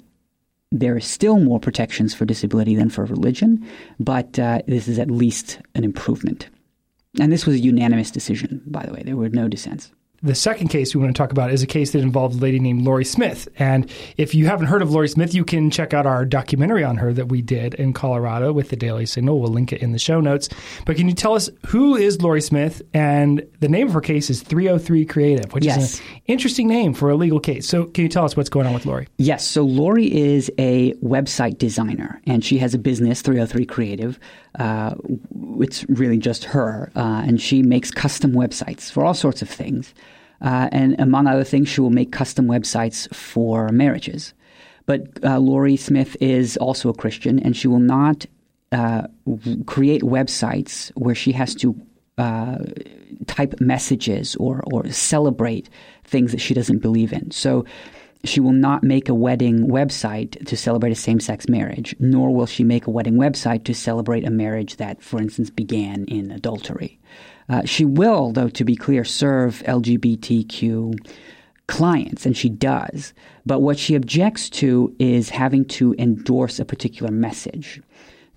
there 0.71 0.97
is 0.97 1.05
still 1.05 1.39
more 1.39 1.59
protections 1.59 2.13
for 2.13 2.25
disability 2.25 2.75
than 2.75 2.89
for 2.89 3.05
religion, 3.05 3.65
but 3.99 4.37
uh, 4.39 4.61
this 4.67 4.87
is 4.87 4.99
at 4.99 5.11
least 5.11 5.59
an 5.75 5.83
improvement. 5.83 6.49
And 7.19 7.31
this 7.31 7.45
was 7.45 7.55
a 7.55 7.59
unanimous 7.59 8.11
decision, 8.11 8.61
by 8.65 8.85
the 8.85 8.93
way. 8.93 9.03
There 9.03 9.15
were 9.15 9.29
no 9.29 9.47
dissents. 9.47 9.91
The 10.23 10.33
second 10.33 10.69
case 10.69 10.95
we 10.95 11.01
want 11.01 11.15
to 11.15 11.17
talk 11.21 11.31
about 11.31 11.51
is 11.51 11.61
a 11.61 11.67
case 11.67 11.91
that 11.91 11.99
involved 11.99 12.37
a 12.37 12.41
lady 12.41 12.57
named 12.59 12.81
Lori 12.81 13.05
Smith. 13.05 13.47
And 13.59 13.87
if 14.17 14.33
you 14.33 14.47
haven't 14.47 14.65
heard 14.65 14.81
of 14.81 14.89
Lori 14.91 15.07
Smith, 15.07 15.35
you 15.35 15.45
can 15.45 15.69
check 15.69 15.93
out 15.93 16.07
our 16.07 16.25
documentary 16.25 16.83
on 16.83 16.97
her 16.97 17.13
that 17.13 17.27
we 17.29 17.43
did 17.43 17.75
in 17.75 17.93
Colorado 17.93 18.51
with 18.51 18.69
the 18.69 18.75
Daily 18.75 19.05
Signal. 19.05 19.39
We'll 19.39 19.51
link 19.51 19.71
it 19.71 19.79
in 19.83 19.91
the 19.91 19.99
show 19.99 20.19
notes. 20.19 20.49
But 20.87 20.95
can 20.95 21.07
you 21.07 21.13
tell 21.13 21.35
us 21.35 21.51
who 21.67 21.95
is 21.95 22.19
Lori 22.19 22.41
Smith? 22.41 22.81
And 22.95 23.45
the 23.59 23.69
name 23.69 23.87
of 23.87 23.93
her 23.93 24.01
case 24.01 24.31
is 24.31 24.41
303 24.41 25.05
Creative, 25.05 25.53
which 25.53 25.65
Yes. 25.65 25.93
is 25.93 25.99
an 25.99 26.05
interesting 26.25 26.67
name 26.67 26.95
for 26.95 27.11
a 27.11 27.15
legal 27.15 27.39
case. 27.39 27.67
So 27.67 27.85
can 27.85 28.01
you 28.03 28.09
tell 28.09 28.25
us 28.25 28.35
what's 28.35 28.49
going 28.49 28.65
on 28.65 28.73
with 28.73 28.87
Lori? 28.87 29.07
Yes, 29.19 29.45
so 29.45 29.61
Lori 29.61 30.11
is 30.11 30.51
a 30.57 30.93
website 30.95 31.59
designer, 31.59 32.19
and 32.25 32.43
she 32.43 32.57
has 32.57 32.73
a 32.73 32.79
business, 32.79 33.21
303 33.21 33.65
Creative. 33.67 34.19
Uh, 34.57 34.95
it's 35.59 35.85
really 35.87 36.17
just 36.17 36.43
her, 36.45 36.91
uh, 36.95 37.21
and 37.27 37.39
she 37.39 37.61
makes 37.61 37.91
custom 37.91 38.31
websites 38.31 38.91
for 38.91 39.05
all 39.05 39.13
sorts 39.13 39.43
of 39.43 39.49
things. 39.49 39.93
Uh, 40.41 40.69
and 40.71 40.99
among 40.99 41.27
other 41.27 41.43
things, 41.43 41.67
she 41.67 41.81
will 41.81 41.89
make 41.89 42.11
custom 42.11 42.47
websites 42.47 43.13
for 43.13 43.69
marriages. 43.69 44.33
But 44.85 45.23
uh, 45.23 45.39
Lori 45.39 45.75
Smith 45.77 46.15
is 46.21 46.57
also 46.57 46.89
a 46.89 46.93
Christian, 46.93 47.39
and 47.39 47.55
she 47.55 47.67
will 47.67 47.79
not 47.79 48.25
uh, 48.71 49.07
create 49.65 50.01
websites 50.01 50.91
where 50.95 51.15
she 51.15 51.31
has 51.33 51.55
to 51.55 51.75
uh, 52.17 52.57
type 53.27 53.55
messages 53.59 54.35
or 54.37 54.63
or 54.71 54.89
celebrate 54.89 55.69
things 56.03 56.31
that 56.31 56.41
she 56.41 56.53
doesn't 56.53 56.79
believe 56.79 57.13
in. 57.13 57.31
So 57.31 57.65
she 58.23 58.39
will 58.39 58.53
not 58.53 58.83
make 58.83 59.09
a 59.09 59.13
wedding 59.13 59.67
website 59.67 60.45
to 60.45 60.57
celebrate 60.57 60.91
a 60.91 60.95
same 60.95 61.19
sex 61.19 61.47
marriage, 61.47 61.95
nor 61.99 62.33
will 62.33 62.45
she 62.45 62.63
make 62.63 62.87
a 62.87 62.91
wedding 62.91 63.15
website 63.15 63.63
to 63.65 63.73
celebrate 63.73 64.25
a 64.25 64.31
marriage 64.31 64.77
that, 64.77 65.01
for 65.01 65.21
instance, 65.21 65.49
began 65.49 66.05
in 66.05 66.31
adultery. 66.31 66.99
Uh, 67.49 67.63
she 67.65 67.85
will, 67.85 68.31
though, 68.31 68.49
to 68.49 68.63
be 68.63 68.75
clear, 68.75 69.03
serve 69.03 69.63
LGBTQ 69.65 70.97
clients, 71.67 72.25
and 72.25 72.35
she 72.35 72.49
does. 72.49 73.13
But 73.45 73.59
what 73.59 73.77
she 73.77 73.95
objects 73.95 74.49
to 74.51 74.93
is 74.99 75.29
having 75.29 75.65
to 75.65 75.95
endorse 75.97 76.59
a 76.59 76.65
particular 76.65 77.11
message. 77.11 77.81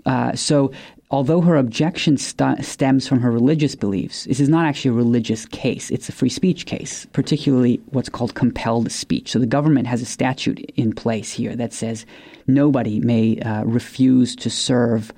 Uh, 0.07 0.35
so 0.35 0.73
although 1.11 1.41
her 1.41 1.57
objection 1.57 2.17
st- 2.17 2.65
stems 2.65 3.07
from 3.07 3.21
her 3.21 3.31
religious 3.31 3.75
beliefs, 3.75 4.25
this 4.25 4.41
is 4.41 4.49
not 4.49 4.67
actually 4.67 4.91
a 4.91 4.95
religious 4.95 5.47
case. 5.47 5.91
It's 5.91 6.09
a 6.09 6.13
free 6.13 6.29
speech 6.29 6.67
case, 6.67 7.07
particularly 7.13 7.81
what's 7.91 8.09
called 8.09 8.35
compelled 8.35 8.91
speech. 8.91 9.31
So 9.31 9.39
the 9.39 9.47
government 9.47 9.87
has 9.87 10.01
a 10.01 10.07
statute 10.07 10.61
in 10.77 10.93
place 10.93 11.33
here 11.33 11.55
that 11.57 11.73
says 11.73 12.07
nobody 12.47 13.01
may 13.01 13.39
uh, 13.41 13.65
refuse 13.65 14.35
to 14.37 14.51
serve 14.51 15.13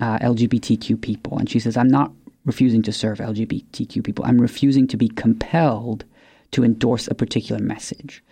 uh, 0.00 0.18
LGBTQ 0.18 1.00
people. 1.00 1.38
And 1.38 1.48
she 1.48 1.60
says, 1.60 1.76
I'm 1.76 1.88
not 1.88 2.12
refusing 2.46 2.82
to 2.82 2.92
serve 2.92 3.18
LGBTQ 3.18 4.02
people. 4.02 4.24
I'm 4.24 4.40
refusing 4.40 4.86
to 4.88 4.96
be 4.96 5.08
compelled 5.08 6.04
to 6.52 6.64
endorse 6.64 7.08
a 7.08 7.14
particular 7.14 7.60
message. 7.60 8.24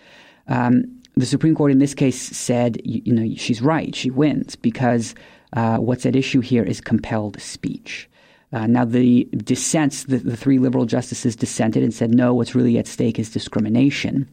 Um, 0.48 1.02
the 1.16 1.26
Supreme 1.26 1.54
Court 1.54 1.72
in 1.72 1.78
this 1.78 1.94
case 1.94 2.20
said, 2.20 2.80
you, 2.84 3.02
you 3.04 3.12
know, 3.12 3.34
she's 3.36 3.60
right. 3.60 3.94
She 3.94 4.10
wins 4.10 4.56
because 4.56 5.14
uh, 5.52 5.76
what's 5.76 6.06
at 6.06 6.16
issue 6.16 6.40
here 6.40 6.64
is 6.64 6.80
compelled 6.80 7.40
speech. 7.40 8.08
Uh, 8.52 8.66
now, 8.66 8.84
the 8.84 9.28
dissents, 9.36 10.04
the, 10.04 10.18
the, 10.18 10.36
three 10.36 10.58
liberal 10.58 10.86
justices 10.86 11.34
dissented 11.34 11.82
and 11.82 11.92
said, 11.92 12.14
no, 12.14 12.32
what's 12.32 12.54
really 12.54 12.78
at 12.78 12.86
stake 12.86 13.18
is 13.18 13.30
discrimination. 13.30 14.28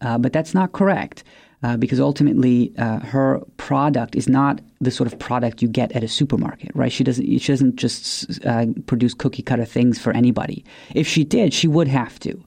Uh, 0.00 0.16
but 0.16 0.32
that's 0.32 0.54
not 0.54 0.72
correct. 0.72 1.24
Uh, 1.64 1.78
because 1.78 1.98
ultimately, 1.98 2.74
uh, 2.76 2.98
her 2.98 3.40
product 3.56 4.14
is 4.14 4.28
not 4.28 4.60
the 4.82 4.90
sort 4.90 5.10
of 5.10 5.18
product 5.18 5.62
you 5.62 5.68
get 5.68 5.90
at 5.92 6.04
a 6.04 6.08
supermarket, 6.08 6.70
right? 6.74 6.92
She 6.92 7.02
doesn't. 7.02 7.26
She 7.38 7.52
doesn't 7.52 7.76
just 7.76 8.44
uh, 8.44 8.66
produce 8.84 9.14
cookie 9.14 9.40
cutter 9.42 9.64
things 9.64 9.98
for 9.98 10.12
anybody. 10.12 10.62
If 10.94 11.08
she 11.08 11.24
did, 11.24 11.54
she 11.54 11.66
would 11.66 11.88
have 11.88 12.20
to 12.20 12.38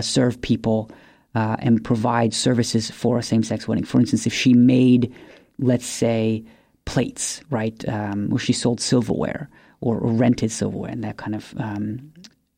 serve 0.00 0.40
people 0.40 0.90
and 1.34 1.84
provide 1.84 2.32
services 2.32 2.90
for 2.90 3.18
a 3.18 3.22
same-sex 3.22 3.68
wedding. 3.68 3.84
For 3.84 4.00
instance, 4.00 4.26
if 4.26 4.32
she 4.32 4.54
made, 4.54 5.12
let's 5.58 5.84
say, 5.84 6.42
plates, 6.86 7.42
right, 7.50 7.86
um, 7.88 8.30
where 8.30 8.38
she 8.38 8.54
sold 8.54 8.80
silverware 8.80 9.50
or, 9.80 9.98
or, 9.98 10.10
rented 10.12 10.50
silverware 10.50 10.90
and 10.90 11.04
that 11.04 11.18
kind 11.18 11.34
of 11.34 11.54
um, 11.58 12.12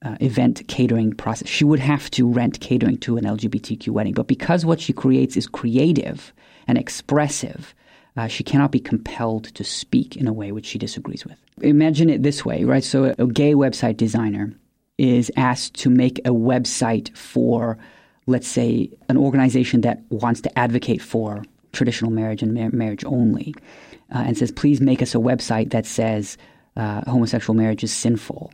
uh, 0.06 0.16
event 0.20 0.62
catering 0.68 1.12
process. 1.12 1.48
She 1.48 1.64
would 1.64 1.80
have 1.80 2.10
to 2.12 2.30
rent 2.30 2.60
catering 2.60 2.98
to 2.98 3.16
an 3.16 3.24
LGBTQ 3.24 3.88
wedding. 3.88 4.14
But 4.14 4.28
because 4.28 4.64
what 4.64 4.80
she 4.80 4.92
creates 4.92 5.36
is 5.36 5.46
creative 5.46 6.32
and 6.68 6.78
expressive, 6.78 7.74
uh, 8.16 8.28
she 8.28 8.44
cannot 8.44 8.70
be 8.70 8.78
compelled 8.78 9.44
to 9.44 9.64
speak 9.64 10.16
in 10.16 10.26
a 10.26 10.32
way 10.32 10.52
which 10.52 10.66
she 10.66 10.78
disagrees 10.78 11.24
with. 11.24 11.38
Imagine 11.60 12.08
it 12.08 12.22
this 12.22 12.44
way, 12.44 12.64
right? 12.64 12.84
So, 12.84 13.04
a, 13.04 13.24
a 13.24 13.26
gay 13.26 13.54
website 13.54 13.96
designer 13.96 14.52
is 14.98 15.30
asked 15.36 15.74
to 15.74 15.90
make 15.90 16.18
a 16.20 16.30
website 16.30 17.14
for, 17.16 17.76
let's 18.26 18.48
say, 18.48 18.90
an 19.08 19.16
organization 19.16 19.80
that 19.82 20.00
wants 20.10 20.40
to 20.42 20.58
advocate 20.58 21.02
for 21.02 21.44
traditional 21.72 22.10
marriage 22.10 22.42
and 22.42 22.54
mar- 22.54 22.70
marriage 22.70 23.04
only 23.04 23.54
uh, 24.14 24.18
and 24.18 24.38
says, 24.38 24.52
please 24.52 24.80
make 24.80 25.02
us 25.02 25.14
a 25.14 25.18
website 25.18 25.70
that 25.70 25.84
says 25.84 26.38
uh, 26.76 27.02
homosexual 27.10 27.56
marriage 27.56 27.82
is 27.82 27.92
sinful, 27.92 28.52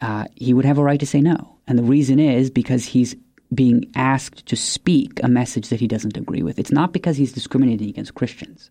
uh, 0.00 0.26
he 0.34 0.54
would 0.54 0.64
have 0.64 0.78
a 0.78 0.82
right 0.82 1.00
to 1.00 1.06
say 1.06 1.20
no. 1.20 1.56
And 1.66 1.78
the 1.78 1.82
reason 1.82 2.18
is 2.18 2.50
because 2.50 2.84
he's 2.84 3.14
being 3.54 3.90
asked 3.94 4.46
to 4.46 4.56
speak 4.56 5.20
a 5.22 5.28
message 5.28 5.68
that 5.68 5.80
he 5.80 5.86
doesn't 5.86 6.16
agree 6.16 6.42
with. 6.42 6.58
It's 6.58 6.72
not 6.72 6.92
because 6.92 7.16
he's 7.16 7.32
discriminating 7.32 7.88
against 7.88 8.14
Christians, 8.14 8.70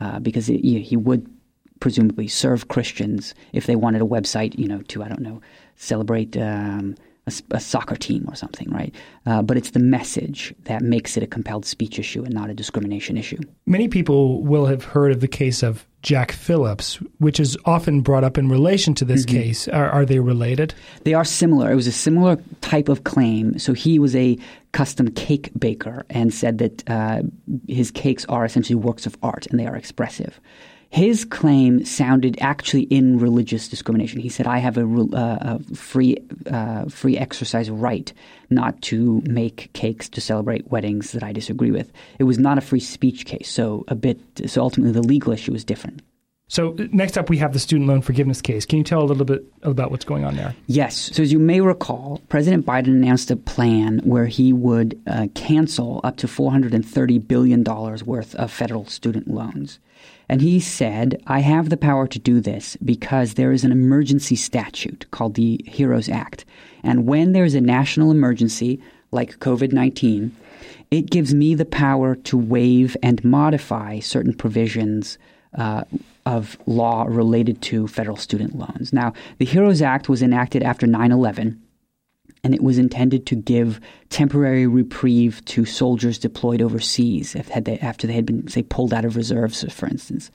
uh, 0.00 0.20
because 0.20 0.48
it, 0.48 0.64
you 0.64 0.78
know, 0.78 0.84
he 0.84 0.96
would 0.96 1.28
presumably 1.80 2.28
serve 2.28 2.68
Christians 2.68 3.34
if 3.52 3.66
they 3.66 3.76
wanted 3.76 4.02
a 4.02 4.06
website, 4.06 4.58
you 4.58 4.68
know, 4.68 4.80
to 4.82 5.02
I 5.02 5.08
don't 5.08 5.20
know 5.20 5.40
celebrate 5.76 6.36
um, 6.36 6.94
a, 7.26 7.32
a 7.50 7.60
soccer 7.60 7.96
team 7.96 8.24
or 8.28 8.34
something, 8.34 8.70
right? 8.70 8.94
Uh, 9.26 9.42
but 9.42 9.56
it's 9.56 9.70
the 9.70 9.80
message 9.80 10.54
that 10.64 10.82
makes 10.82 11.16
it 11.16 11.22
a 11.22 11.26
compelled 11.26 11.66
speech 11.66 11.98
issue 11.98 12.22
and 12.24 12.32
not 12.32 12.50
a 12.50 12.54
discrimination 12.54 13.16
issue. 13.16 13.38
Many 13.66 13.88
people 13.88 14.42
will 14.42 14.66
have 14.66 14.84
heard 14.84 15.12
of 15.12 15.20
the 15.20 15.28
case 15.28 15.62
of 15.62 15.86
Jack 16.04 16.32
Phillips, 16.32 16.96
which 17.18 17.40
is 17.40 17.56
often 17.64 18.02
brought 18.02 18.24
up 18.24 18.36
in 18.36 18.50
relation 18.50 18.94
to 18.94 19.06
this 19.06 19.24
mm-hmm. 19.24 19.36
case. 19.38 19.68
Are, 19.68 19.88
are, 19.88 20.04
they 20.04 20.20
related? 20.20 20.74
They 21.04 21.14
are 21.14 21.24
similar. 21.24 21.72
It 21.72 21.76
was 21.76 21.86
a 21.86 21.92
similar 21.92 22.36
type 22.60 22.90
of 22.90 23.04
claim. 23.04 23.58
So 23.58 23.72
he 23.72 23.98
was 23.98 24.14
a 24.14 24.36
custom 24.72 25.10
cake 25.10 25.50
baker 25.58 26.04
and 26.10 26.32
said 26.32 26.58
that 26.58 26.88
uh, 26.90 27.22
his 27.66 27.90
cakes 27.90 28.26
are 28.26 28.44
essentially 28.44 28.74
works 28.74 29.06
of 29.06 29.16
art 29.22 29.46
and 29.46 29.58
they 29.58 29.66
are 29.66 29.74
expressive. 29.74 30.38
His 30.94 31.24
claim 31.24 31.84
sounded 31.84 32.38
actually 32.40 32.82
in 32.82 33.18
religious 33.18 33.66
discrimination. 33.66 34.20
He 34.20 34.28
said, 34.28 34.46
"I 34.46 34.58
have 34.58 34.78
a, 34.78 34.84
uh, 34.84 35.58
a 35.58 35.74
free 35.74 36.18
uh, 36.48 36.84
free 36.84 37.18
exercise 37.18 37.68
right 37.68 38.12
not 38.48 38.80
to 38.82 39.20
make 39.26 39.72
cakes 39.72 40.08
to 40.10 40.20
celebrate 40.20 40.70
weddings 40.70 41.10
that 41.10 41.24
I 41.24 41.32
disagree 41.32 41.72
with." 41.72 41.90
It 42.20 42.24
was 42.24 42.38
not 42.38 42.58
a 42.58 42.60
free 42.60 42.78
speech 42.78 43.26
case, 43.26 43.50
so 43.50 43.84
a 43.88 43.96
bit. 43.96 44.20
So 44.46 44.62
ultimately, 44.62 44.92
the 44.92 45.02
legal 45.02 45.32
issue 45.32 45.50
was 45.50 45.64
different. 45.64 46.00
So 46.46 46.76
next 46.92 47.16
up, 47.16 47.30
we 47.30 47.38
have 47.38 47.54
the 47.54 47.58
student 47.58 47.88
loan 47.88 48.02
forgiveness 48.02 48.42
case. 48.42 48.66
Can 48.66 48.78
you 48.78 48.84
tell 48.84 49.02
a 49.02 49.04
little 49.04 49.24
bit 49.24 49.44
about 49.62 49.90
what's 49.90 50.04
going 50.04 50.24
on 50.24 50.36
there? 50.36 50.54
Yes. 50.66 51.10
So 51.14 51.22
as 51.22 51.32
you 51.32 51.38
may 51.38 51.60
recall, 51.60 52.20
President 52.28 52.66
Biden 52.66 52.88
announced 52.88 53.30
a 53.30 53.36
plan 53.36 54.00
where 54.04 54.26
he 54.26 54.52
would 54.52 55.00
uh, 55.06 55.28
cancel 55.34 56.00
up 56.04 56.16
to 56.18 56.26
$430 56.26 57.26
billion 57.26 57.64
worth 57.64 58.34
of 58.34 58.52
federal 58.52 58.86
student 58.86 59.28
loans. 59.28 59.78
And 60.28 60.42
he 60.42 60.60
said, 60.60 61.22
I 61.26 61.40
have 61.40 61.70
the 61.70 61.76
power 61.76 62.06
to 62.06 62.18
do 62.18 62.40
this 62.40 62.76
because 62.76 63.34
there 63.34 63.52
is 63.52 63.64
an 63.64 63.72
emergency 63.72 64.36
statute 64.36 65.06
called 65.10 65.34
the 65.34 65.64
HEROES 65.66 66.08
Act. 66.10 66.44
And 66.82 67.06
when 67.06 67.32
there's 67.32 67.54
a 67.54 67.60
national 67.60 68.10
emergency, 68.10 68.82
like 69.10 69.38
COVID 69.38 69.72
19, 69.72 70.34
it 70.90 71.10
gives 71.10 71.34
me 71.34 71.54
the 71.54 71.64
power 71.64 72.16
to 72.16 72.36
waive 72.36 72.96
and 73.02 73.24
modify 73.24 73.98
certain 73.98 74.34
provisions 74.34 75.18
uh, 75.56 75.84
of 76.26 76.56
law 76.66 77.04
related 77.08 77.60
to 77.62 77.86
federal 77.86 78.16
student 78.16 78.56
loans. 78.56 78.92
Now, 78.92 79.12
the 79.38 79.44
HEROES 79.44 79.82
Act 79.82 80.08
was 80.08 80.22
enacted 80.22 80.62
after 80.62 80.86
9 80.86 81.12
11 81.12 81.60
and 82.44 82.54
it 82.54 82.62
was 82.62 82.78
intended 82.78 83.26
to 83.26 83.34
give 83.34 83.80
temporary 84.10 84.66
reprieve 84.66 85.42
to 85.46 85.64
soldiers 85.64 86.18
deployed 86.18 86.60
overseas 86.60 87.34
if, 87.34 87.48
they, 87.64 87.78
after 87.78 88.06
they 88.06 88.12
had 88.12 88.26
been, 88.26 88.46
say, 88.48 88.62
pulled 88.62 88.92
out 88.92 89.06
of 89.06 89.16
reserves, 89.16 89.64
for 89.72 89.86
instance. 89.86 90.30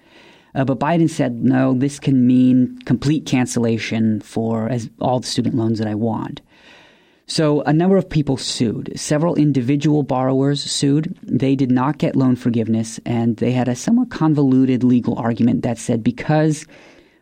Uh, 0.55 0.65
but 0.65 0.79
Biden 0.79 1.09
said, 1.09 1.43
no, 1.43 1.75
this 1.75 1.99
can 1.99 2.25
mean 2.25 2.79
complete 2.85 3.27
cancellation 3.27 4.19
for 4.21 4.67
as 4.67 4.89
all 4.99 5.19
the 5.19 5.27
student 5.27 5.55
loans 5.55 5.77
that 5.77 5.87
I 5.87 5.93
want. 5.93 6.41
So 7.29 7.61
a 7.61 7.71
number 7.71 7.95
of 7.95 8.09
people 8.09 8.37
sued. 8.37 8.91
Several 8.95 9.35
individual 9.35 10.01
borrowers 10.01 10.63
sued. 10.63 11.15
They 11.21 11.55
did 11.55 11.69
not 11.69 11.99
get 11.99 12.15
loan 12.15 12.35
forgiveness, 12.35 12.99
and 13.05 13.37
they 13.37 13.51
had 13.51 13.67
a 13.67 13.75
somewhat 13.75 14.09
convoluted 14.09 14.83
legal 14.83 15.15
argument 15.15 15.61
that 15.61 15.77
said 15.77 16.03
because 16.03 16.65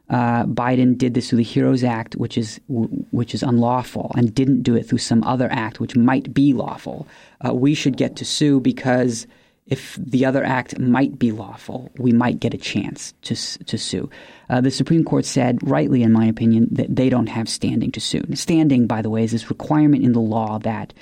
uh, 0.10 0.46
Biden 0.46 0.98
did 0.98 1.14
this 1.14 1.30
through 1.30 1.40
the 1.40 1.44
HEROES 1.44 1.84
Act, 1.84 2.16
which 2.16 2.38
is 2.38 2.62
which 2.70 3.36
is 3.36 3.44
unlawful, 3.44 4.14
and 4.16 4.34
didn't 4.34 4.64
do 4.64 4.78
it 4.78 4.88
through 4.88 5.00
some 5.00 5.26
other 5.26 5.50
act 5.52 5.82
which 5.82 5.98
might 5.98 6.34
be 6.34 6.54
lawful. 6.54 7.06
Uh, 7.46 7.54
we 7.54 7.74
should 7.74 7.98
get 7.98 8.16
to 8.16 8.24
sue 8.24 8.62
because 8.62 9.28
if 9.68 9.96
the 9.96 10.26
other 10.26 10.44
act 10.44 10.80
might 10.80 11.20
be 11.20 11.32
lawful, 11.32 11.92
we 11.98 12.12
might 12.12 12.40
get 12.40 12.54
a 12.54 12.58
chance 12.58 13.14
to 13.24 13.36
to 13.66 13.78
sue. 13.78 14.10
Uh, 14.50 14.62
the 14.62 14.72
Supreme 14.72 15.04
Court 15.04 15.26
said, 15.26 15.60
rightly, 15.62 16.04
in 16.04 16.12
my 16.12 16.26
opinion, 16.26 16.68
that 16.72 16.96
they 16.96 17.10
don't 17.10 17.28
have 17.28 17.50
standing 17.50 17.92
to 17.92 18.00
sue. 18.00 18.24
Standing, 18.34 18.88
by 18.88 19.02
the 19.02 19.10
way, 19.10 19.24
is 19.24 19.32
this 19.32 19.50
requirement 19.50 20.04
in 20.04 20.14
the 20.14 20.22
law 20.22 20.60
that 20.60 20.94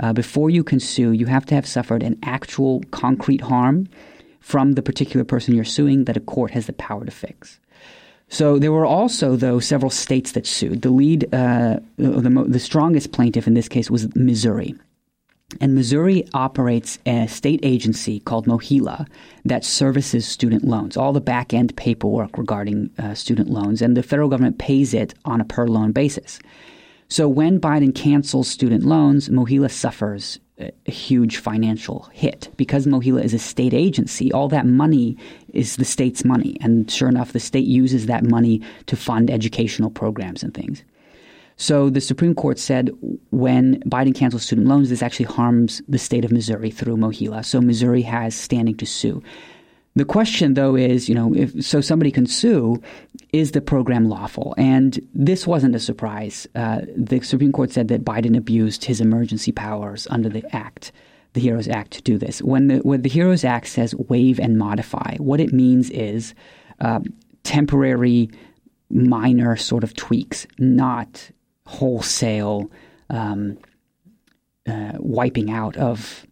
uh, 0.00 0.12
before 0.12 0.50
you 0.50 0.64
can 0.64 0.80
sue, 0.80 1.12
you 1.12 1.26
have 1.26 1.46
to 1.46 1.54
have 1.54 1.66
suffered 1.66 2.02
an 2.02 2.18
actual 2.22 2.82
concrete 2.90 3.42
harm 3.42 3.86
from 4.40 4.72
the 4.72 4.82
particular 4.82 5.24
person 5.24 5.54
you're 5.54 5.64
suing 5.64 6.04
that 6.04 6.16
a 6.16 6.20
court 6.20 6.50
has 6.50 6.66
the 6.66 6.72
power 6.72 7.04
to 7.04 7.10
fix. 7.10 7.60
So 8.28 8.58
there 8.58 8.72
were 8.72 8.86
also, 8.86 9.36
though, 9.36 9.60
several 9.60 9.90
states 9.90 10.32
that 10.32 10.46
sued. 10.46 10.82
The 10.82 10.90
lead, 10.90 11.32
uh, 11.32 11.78
the, 11.98 12.44
the 12.48 12.58
strongest 12.58 13.12
plaintiff 13.12 13.46
in 13.46 13.54
this 13.54 13.68
case 13.68 13.90
was 13.90 14.14
Missouri. 14.16 14.74
And 15.60 15.74
Missouri 15.74 16.26
operates 16.34 16.98
a 17.06 17.26
state 17.26 17.60
agency 17.62 18.20
called 18.20 18.46
MOHELA 18.46 19.06
that 19.44 19.64
services 19.64 20.26
student 20.26 20.64
loans, 20.64 20.96
all 20.96 21.12
the 21.12 21.20
back 21.20 21.54
end 21.54 21.76
paperwork 21.76 22.36
regarding 22.38 22.90
uh, 22.98 23.14
student 23.14 23.50
loans, 23.50 23.82
and 23.82 23.96
the 23.96 24.02
federal 24.02 24.28
government 24.28 24.58
pays 24.58 24.94
it 24.94 25.14
on 25.24 25.40
a 25.40 25.44
per 25.44 25.66
loan 25.66 25.92
basis. 25.92 26.38
So 27.08 27.28
when 27.28 27.60
Biden 27.60 27.94
cancels 27.94 28.48
student 28.48 28.84
loans, 28.84 29.28
MOHELA 29.28 29.70
suffers 29.70 30.40
a 30.58 30.72
huge 30.90 31.36
financial 31.38 32.08
hit 32.12 32.48
because 32.56 32.86
MOHELA 32.86 33.22
is 33.22 33.34
a 33.34 33.38
state 33.38 33.74
agency. 33.74 34.32
All 34.32 34.48
that 34.48 34.66
money 34.66 35.16
is 35.52 35.76
the 35.76 35.84
state's 35.84 36.24
money, 36.24 36.56
and 36.60 36.90
sure 36.90 37.08
enough, 37.08 37.32
the 37.32 37.40
state 37.40 37.66
uses 37.66 38.06
that 38.06 38.24
money 38.24 38.62
to 38.86 38.96
fund 38.96 39.30
educational 39.30 39.90
programs 39.90 40.42
and 40.42 40.54
things. 40.54 40.82
So 41.56 41.88
the 41.88 42.00
Supreme 42.00 42.34
Court 42.34 42.58
said 42.58 42.90
when 43.30 43.80
Biden 43.82 44.14
cancels 44.14 44.42
student 44.42 44.66
loans, 44.66 44.88
this 44.88 45.02
actually 45.02 45.26
harms 45.26 45.82
the 45.88 45.98
state 45.98 46.24
of 46.24 46.32
Missouri 46.32 46.70
through 46.70 46.96
MOHELA. 46.96 47.44
So 47.44 47.60
Missouri 47.60 48.02
has 48.02 48.34
standing 48.34 48.76
to 48.76 48.86
sue. 48.86 49.22
The 49.96 50.04
question, 50.04 50.54
though, 50.54 50.74
is 50.74 51.08
you 51.08 51.14
know, 51.14 51.32
if 51.34 51.64
so, 51.64 51.80
somebody 51.80 52.10
can 52.10 52.26
sue. 52.26 52.82
Is 53.32 53.52
the 53.52 53.60
program 53.60 54.08
lawful? 54.08 54.54
And 54.58 54.98
this 55.14 55.46
wasn't 55.46 55.76
a 55.76 55.80
surprise. 55.80 56.48
Uh, 56.56 56.80
the 56.96 57.20
Supreme 57.20 57.52
Court 57.52 57.70
said 57.70 57.88
that 57.88 58.04
Biden 58.04 58.36
abused 58.36 58.84
his 58.84 59.00
emergency 59.00 59.52
powers 59.52 60.08
under 60.10 60.28
the 60.28 60.44
Act, 60.54 60.90
the 61.34 61.40
HEROES 61.40 61.68
Act, 61.68 61.92
to 61.92 62.02
do 62.02 62.18
this. 62.18 62.42
When 62.42 62.66
the 62.66 62.78
when 62.78 63.02
the 63.02 63.08
HEROES 63.08 63.44
Act 63.44 63.68
says 63.68 63.94
waive 63.94 64.40
and 64.40 64.58
modify, 64.58 65.16
what 65.18 65.38
it 65.38 65.52
means 65.52 65.90
is 65.90 66.34
uh, 66.80 67.00
temporary, 67.44 68.30
minor 68.90 69.54
sort 69.54 69.84
of 69.84 69.94
tweaks, 69.94 70.44
not 70.58 71.30
wholesale 71.66 72.70
um, 73.10 73.58
uh, 74.66 74.92
wiping 74.98 75.50
out 75.50 75.76
of 75.76 76.26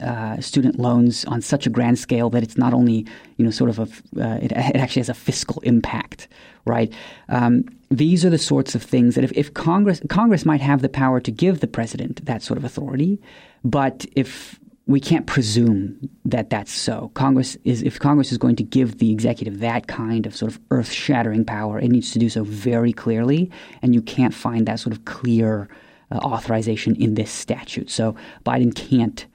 uh, 0.00 0.40
student 0.40 0.78
loans 0.78 1.24
on 1.26 1.40
such 1.40 1.66
a 1.66 1.70
grand 1.70 1.98
scale 1.98 2.28
that 2.28 2.42
it's 2.42 2.58
not 2.58 2.74
only 2.74 3.06
you 3.36 3.44
know 3.44 3.50
sort 3.50 3.70
of 3.70 3.78
a 3.78 3.82
uh, 4.22 4.36
it, 4.42 4.52
it, 4.52 4.76
actually 4.76 5.00
has 5.00 5.08
a 5.08 5.14
fiscal 5.14 5.62
impact, 5.62 6.26
right? 6.64 6.92
Um, 7.28 7.64
these 7.90 8.24
are 8.24 8.30
the 8.30 8.38
sorts 8.38 8.74
of 8.74 8.82
things 8.82 9.14
that 9.14 9.22
if, 9.22 9.32
if 9.32 9.54
Congress 9.54 10.00
Congress 10.08 10.44
might 10.44 10.60
have 10.60 10.82
the 10.82 10.88
power 10.88 11.20
to 11.20 11.30
give 11.30 11.60
the 11.60 11.68
president 11.68 12.24
that 12.26 12.42
sort 12.42 12.58
of 12.58 12.64
authority, 12.64 13.20
but 13.64 14.04
if 14.16 14.58
we 14.86 15.00
can't 15.00 15.26
presume 15.26 16.08
that 16.26 16.50
that's 16.50 16.72
so. 16.72 17.10
Congress 17.14 17.56
is 17.64 17.82
if 17.82 17.98
Congress 17.98 18.32
is 18.32 18.38
going 18.38 18.56
to 18.56 18.62
give 18.62 18.98
the 18.98 19.12
executive 19.12 19.60
that 19.60 19.86
kind 19.86 20.26
of 20.26 20.36
sort 20.36 20.50
of 20.50 20.60
earth-shattering 20.70 21.44
power, 21.44 21.78
it 21.78 21.88
needs 21.88 22.10
to 22.12 22.18
do 22.18 22.28
so 22.28 22.42
very 22.44 22.92
clearly, 22.92 23.50
and 23.80 23.94
you 23.94 24.02
can't 24.02 24.34
find 24.34 24.66
that 24.66 24.80
sort 24.80 24.94
of 24.94 25.04
clear 25.04 25.68
uh, 26.10 26.16
authorization 26.18 26.96
in 26.96 27.14
this 27.14 27.30
statute. 27.30 27.90
So 27.90 28.16
Biden 28.44 28.74
can't 28.74 29.26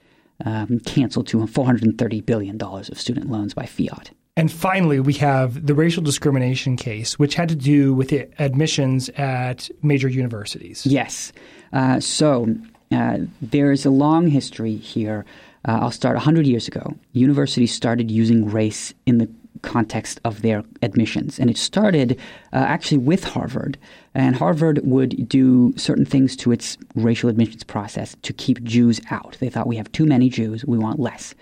um, 0.46 0.80
cancel 0.86 1.24
to 1.26 1.38
$430 1.38 2.26
billion 2.26 2.62
of 2.62 3.00
student 3.00 3.30
loans 3.30 3.54
by 3.54 3.66
fiat. 3.66 4.12
And 4.38 4.52
finally, 4.52 5.00
we 5.00 5.14
have 5.16 5.66
the 5.68 5.74
racial 5.74 6.02
discrimination 6.02 6.78
case, 6.78 7.20
which 7.20 7.36
had 7.36 7.50
to 7.50 7.56
do 7.56 7.94
with 7.94 8.14
admissions 8.40 9.10
at 9.10 9.70
major 9.84 10.08
universities. 10.08 10.86
Yes. 10.86 11.34
Uh, 11.74 12.00
so 12.00 12.48
uh, 12.92 13.18
there's 13.42 13.86
a 13.86 13.90
long 13.90 14.28
history 14.28 14.76
here. 14.76 15.26
Uh, 15.68 15.80
I'll 15.82 15.91
start 15.91 16.15
100 16.15 16.48
years 16.48 16.68
ago. 16.68 16.96
Universities 17.13 17.74
started 17.74 18.10
using 18.10 18.50
race 18.50 18.94
in 19.06 19.20
the 19.20 19.30
context 19.62 20.20
of 20.25 20.41
their 20.41 20.63
admissions. 20.82 21.39
And 21.39 21.50
it 21.50 21.58
started 21.58 22.20
uh, 22.53 22.58
actually 22.58 22.98
with 22.98 23.24
Harvard. 23.24 23.77
And 24.13 24.36
Harvard 24.36 24.80
would 24.84 25.27
do 25.30 25.74
certain 25.77 26.06
things 26.06 26.36
to 26.38 26.51
its 26.51 26.77
racial 26.96 27.30
admissions 27.30 27.63
process 27.63 28.15
to 28.24 28.34
keep 28.34 28.63
Jews 28.63 29.01
out. 29.12 29.38
They 29.39 29.50
thought 29.50 29.68
we 29.68 29.77
have 29.77 29.91
too 29.91 30.06
many 30.06 30.30
Jews, 30.30 30.65
we 30.65 30.77
want 30.77 31.00
less. 31.00 31.36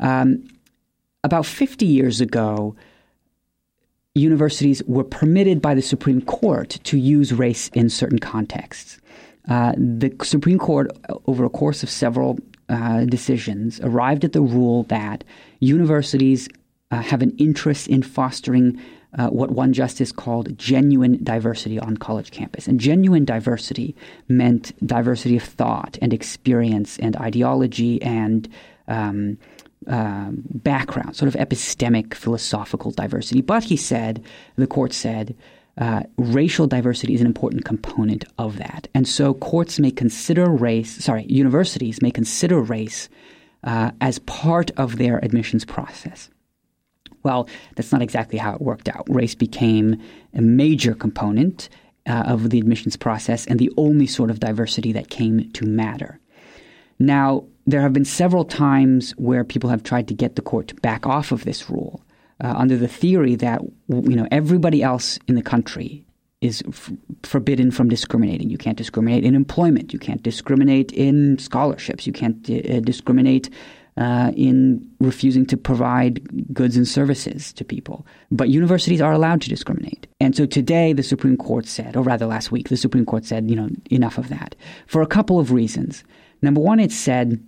Um, 0.00 0.46
about 1.22 1.46
50 1.46 1.86
years 1.86 2.20
ago, 2.20 2.76
universities 4.14 4.82
were 4.86 5.04
permitted 5.04 5.62
by 5.62 5.74
the 5.74 5.82
Supreme 5.82 6.20
Court 6.22 6.78
to 6.84 6.98
use 6.98 7.32
race 7.32 7.68
in 7.68 7.88
certain 7.88 8.18
contexts. 8.18 8.98
Uh, 9.48 9.72
the 9.76 10.14
Supreme 10.22 10.58
Court, 10.58 10.90
over 11.26 11.44
a 11.44 11.50
course 11.50 11.82
of 11.82 11.90
several 11.90 12.38
uh, 12.68 13.04
decisions, 13.04 13.80
arrived 13.82 14.24
at 14.24 14.32
the 14.32 14.40
rule 14.40 14.84
that 14.84 15.24
universities 15.60 16.48
uh, 16.90 17.02
have 17.02 17.22
an 17.22 17.34
interest 17.38 17.88
in 17.88 18.02
fostering 18.02 18.80
uh, 19.18 19.28
what 19.28 19.50
one 19.50 19.72
justice 19.72 20.10
called 20.12 20.56
genuine 20.58 21.22
diversity 21.22 21.78
on 21.78 21.96
college 21.96 22.30
campus. 22.30 22.66
And 22.66 22.80
genuine 22.80 23.24
diversity 23.24 23.94
meant 24.28 24.72
diversity 24.86 25.36
of 25.36 25.42
thought 25.42 25.98
and 26.02 26.12
experience 26.12 26.98
and 26.98 27.16
ideology 27.16 28.02
and 28.02 28.48
um, 28.88 29.38
uh, 29.86 30.30
background, 30.32 31.14
sort 31.14 31.32
of 31.32 31.40
epistemic 31.40 32.14
philosophical 32.14 32.90
diversity. 32.90 33.40
But 33.40 33.64
he 33.64 33.76
said, 33.76 34.24
the 34.56 34.66
court 34.66 34.92
said, 34.92 35.36
uh, 35.78 36.04
racial 36.16 36.66
diversity 36.66 37.14
is 37.14 37.20
an 37.20 37.26
important 37.26 37.64
component 37.64 38.24
of 38.38 38.58
that. 38.58 38.88
And 38.94 39.08
so 39.08 39.34
courts 39.34 39.78
may 39.78 39.90
consider 39.90 40.48
race, 40.48 41.04
sorry, 41.04 41.24
universities 41.26 42.00
may 42.00 42.10
consider 42.10 42.60
race 42.60 43.08
uh, 43.64 43.90
as 44.00 44.18
part 44.20 44.70
of 44.76 44.98
their 44.98 45.24
admissions 45.24 45.64
process. 45.64 46.30
Well, 47.22 47.48
that's 47.74 47.90
not 47.90 48.02
exactly 48.02 48.38
how 48.38 48.54
it 48.54 48.60
worked 48.60 48.88
out. 48.88 49.06
Race 49.08 49.34
became 49.34 50.00
a 50.34 50.42
major 50.42 50.94
component 50.94 51.70
uh, 52.06 52.24
of 52.26 52.50
the 52.50 52.58
admissions 52.58 52.96
process 52.96 53.46
and 53.46 53.58
the 53.58 53.72
only 53.76 54.06
sort 54.06 54.30
of 54.30 54.40
diversity 54.40 54.92
that 54.92 55.08
came 55.08 55.50
to 55.52 55.64
matter. 55.64 56.20
Now, 56.98 57.44
there 57.66 57.80
have 57.80 57.94
been 57.94 58.04
several 58.04 58.44
times 58.44 59.12
where 59.12 59.42
people 59.42 59.70
have 59.70 59.82
tried 59.82 60.06
to 60.08 60.14
get 60.14 60.36
the 60.36 60.42
court 60.42 60.68
to 60.68 60.74
back 60.76 61.06
off 61.06 61.32
of 61.32 61.44
this 61.44 61.70
rule 61.70 62.03
uh, 62.42 62.54
under 62.56 62.76
the 62.76 62.88
theory 62.88 63.34
that 63.36 63.60
you 63.88 64.16
know 64.16 64.26
everybody 64.30 64.82
else 64.82 65.18
in 65.28 65.34
the 65.34 65.42
country 65.42 66.04
is 66.40 66.62
f- 66.68 66.92
forbidden 67.22 67.70
from 67.70 67.88
discriminating. 67.88 68.50
You 68.50 68.58
can't 68.58 68.76
discriminate 68.76 69.24
in 69.24 69.34
employment. 69.34 69.92
You 69.92 69.98
can't 69.98 70.22
discriminate 70.22 70.92
in 70.92 71.38
scholarships. 71.38 72.06
You 72.06 72.12
can't 72.12 72.38
uh, 72.50 72.80
discriminate 72.80 73.48
uh, 73.96 74.32
in 74.36 74.86
refusing 75.00 75.46
to 75.46 75.56
provide 75.56 76.52
goods 76.52 76.76
and 76.76 76.86
services 76.86 77.52
to 77.52 77.64
people. 77.64 78.06
But 78.30 78.48
universities 78.48 79.00
are 79.00 79.12
allowed 79.12 79.40
to 79.42 79.48
discriminate. 79.48 80.06
And 80.20 80.36
so 80.36 80.46
today, 80.46 80.92
the 80.92 81.02
Supreme 81.02 81.36
Court 81.36 81.66
said, 81.66 81.96
or 81.96 82.02
rather 82.02 82.26
last 82.26 82.50
week, 82.50 82.68
the 82.68 82.76
Supreme 82.76 83.06
Court 83.06 83.24
said, 83.24 83.48
you 83.48 83.56
know, 83.56 83.68
enough 83.90 84.18
of 84.18 84.28
that 84.28 84.56
for 84.86 85.00
a 85.00 85.06
couple 85.06 85.38
of 85.38 85.52
reasons. 85.52 86.04
Number 86.42 86.60
one, 86.60 86.80
it 86.80 86.92
said, 86.92 87.42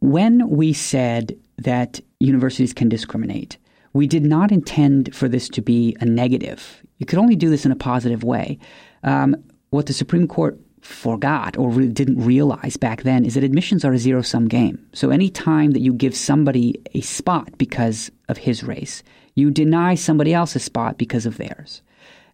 when 0.00 0.48
we 0.48 0.72
said 0.72 1.36
that 1.58 2.00
universities 2.20 2.72
can 2.72 2.88
discriminate, 2.88 3.58
we 3.98 4.06
did 4.06 4.24
not 4.24 4.52
intend 4.52 5.12
for 5.12 5.28
this 5.28 5.48
to 5.48 5.60
be 5.60 5.96
a 6.00 6.04
negative. 6.04 6.84
You 6.98 7.06
could 7.06 7.18
only 7.18 7.34
do 7.34 7.50
this 7.50 7.66
in 7.66 7.72
a 7.72 7.76
positive 7.76 8.22
way. 8.22 8.56
Um, 9.02 9.34
what 9.70 9.86
the 9.86 9.92
Supreme 9.92 10.28
Court 10.28 10.56
forgot 10.82 11.58
or 11.58 11.68
re- 11.68 11.88
didn't 11.88 12.24
realize 12.24 12.76
back 12.76 13.02
then 13.02 13.24
is 13.24 13.34
that 13.34 13.42
admissions 13.42 13.84
are 13.84 13.92
a 13.92 13.98
zero 13.98 14.22
sum 14.22 14.46
game. 14.46 14.78
So 14.92 15.10
any 15.10 15.30
time 15.30 15.72
that 15.72 15.80
you 15.80 15.92
give 15.92 16.14
somebody 16.14 16.80
a 16.94 17.00
spot 17.00 17.58
because 17.58 18.08
of 18.28 18.38
his 18.38 18.62
race, 18.62 19.02
you 19.34 19.50
deny 19.50 19.96
somebody 19.96 20.32
else 20.32 20.54
a 20.54 20.60
spot 20.60 20.96
because 20.96 21.26
of 21.26 21.36
theirs. 21.36 21.82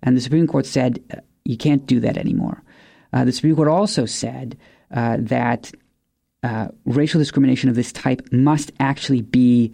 And 0.02 0.14
the 0.14 0.20
Supreme 0.20 0.46
Court 0.46 0.66
said 0.66 1.02
uh, 1.14 1.20
you 1.46 1.56
can't 1.56 1.86
do 1.86 1.98
that 2.00 2.18
anymore. 2.18 2.62
Uh, 3.14 3.24
the 3.24 3.32
Supreme 3.32 3.56
Court 3.56 3.68
also 3.68 4.04
said 4.04 4.58
uh, 4.90 5.16
that 5.18 5.72
uh, 6.42 6.68
racial 6.84 7.20
discrimination 7.20 7.70
of 7.70 7.74
this 7.74 7.90
type 7.90 8.20
must 8.30 8.70
actually 8.80 9.22
be 9.22 9.72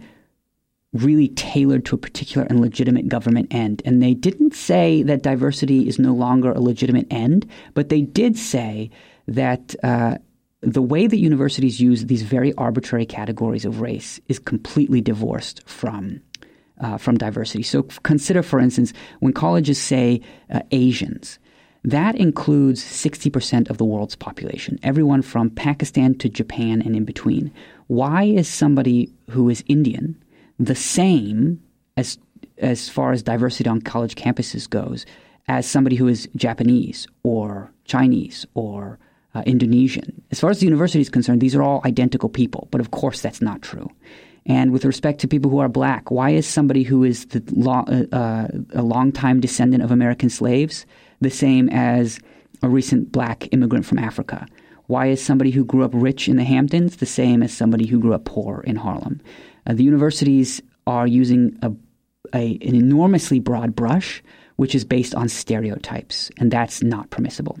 really 0.93 1.29
tailored 1.29 1.85
to 1.85 1.95
a 1.95 1.99
particular 1.99 2.45
and 2.49 2.59
legitimate 2.59 3.07
government 3.07 3.47
end. 3.51 3.81
And 3.85 4.01
they 4.01 4.13
didn't 4.13 4.53
say 4.53 5.03
that 5.03 5.23
diversity 5.23 5.87
is 5.87 5.99
no 5.99 6.13
longer 6.13 6.51
a 6.51 6.59
legitimate 6.59 7.07
end, 7.09 7.49
but 7.73 7.89
they 7.89 8.01
did 8.01 8.37
say 8.37 8.89
that 9.27 9.73
uh, 9.83 10.17
the 10.61 10.81
way 10.81 11.07
that 11.07 11.17
universities 11.17 11.79
use 11.79 12.05
these 12.05 12.23
very 12.23 12.53
arbitrary 12.55 13.05
categories 13.05 13.65
of 13.65 13.79
race 13.79 14.19
is 14.27 14.39
completely 14.39 15.01
divorced 15.01 15.67
from. 15.67 16.21
Uh, 16.79 16.97
from 16.97 17.15
diversity. 17.15 17.61
So 17.61 17.83
consider, 18.01 18.41
for 18.41 18.59
instance, 18.59 18.91
when 19.19 19.33
colleges 19.33 19.79
say 19.79 20.19
uh, 20.49 20.61
Asians, 20.71 21.37
that 21.83 22.15
includes 22.15 22.83
60% 22.83 23.69
of 23.69 23.77
the 23.77 23.85
world's 23.85 24.15
population, 24.15 24.79
everyone 24.81 25.21
from 25.21 25.51
Pakistan 25.51 26.15
to 26.15 26.27
Japan 26.27 26.81
and 26.81 26.95
in 26.95 27.05
between. 27.05 27.51
Why 27.85 28.23
is 28.23 28.47
somebody 28.47 29.13
who 29.29 29.47
is 29.47 29.63
Indian 29.67 30.15
the 30.59 30.75
same 30.75 31.61
as 31.97 32.17
as 32.57 32.89
far 32.89 33.11
as 33.11 33.23
diversity 33.23 33.67
on 33.69 33.81
college 33.81 34.15
campuses 34.15 34.69
goes 34.69 35.05
as 35.47 35.65
somebody 35.65 35.95
who 35.95 36.07
is 36.07 36.29
Japanese 36.35 37.07
or 37.23 37.71
Chinese 37.85 38.45
or 38.53 38.99
uh, 39.33 39.41
Indonesian. 39.45 40.21
As 40.31 40.39
far 40.39 40.49
as 40.49 40.59
the 40.59 40.65
university 40.65 41.01
is 41.01 41.09
concerned, 41.09 41.41
these 41.41 41.55
are 41.55 41.63
all 41.63 41.81
identical 41.85 42.29
people, 42.29 42.67
but 42.71 42.81
of 42.81 42.91
course 42.91 43.21
that's 43.21 43.41
not 43.41 43.61
true. 43.61 43.89
And 44.45 44.71
with 44.71 44.85
respect 44.85 45.19
to 45.21 45.27
people 45.27 45.51
who 45.51 45.59
are 45.59 45.69
black, 45.69 46.09
why 46.09 46.31
is 46.31 46.47
somebody 46.47 46.83
who 46.83 47.03
is 47.03 47.25
the 47.27 47.43
long, 47.51 47.87
uh, 47.89 48.15
uh, 48.15 48.47
a 48.73 48.81
longtime 48.81 49.39
descendant 49.39 49.83
of 49.83 49.91
American 49.91 50.29
slaves 50.29 50.85
the 51.19 51.29
same 51.29 51.69
as 51.69 52.19
a 52.63 52.69
recent 52.69 53.11
black 53.11 53.47
immigrant 53.51 53.85
from 53.85 53.99
Africa? 53.99 54.47
Why 54.87 55.07
is 55.07 55.23
somebody 55.23 55.51
who 55.51 55.63
grew 55.63 55.83
up 55.83 55.91
rich 55.93 56.27
in 56.27 56.37
the 56.37 56.43
Hamptons 56.43 56.97
the 56.97 57.05
same 57.05 57.43
as 57.43 57.53
somebody 57.53 57.85
who 57.85 57.99
grew 57.99 58.13
up 58.13 58.25
poor 58.25 58.61
in 58.61 58.75
Harlem? 58.75 59.21
Uh, 59.67 59.73
the 59.73 59.83
universities 59.83 60.61
are 60.87 61.07
using 61.07 61.57
a, 61.61 61.71
a, 62.33 62.57
an 62.61 62.75
enormously 62.75 63.39
broad 63.39 63.75
brush, 63.75 64.23
which 64.55 64.75
is 64.75 64.85
based 64.85 65.15
on 65.15 65.27
stereotypes, 65.29 66.31
and 66.37 66.51
that's 66.51 66.81
not 66.83 67.09
permissible. 67.09 67.59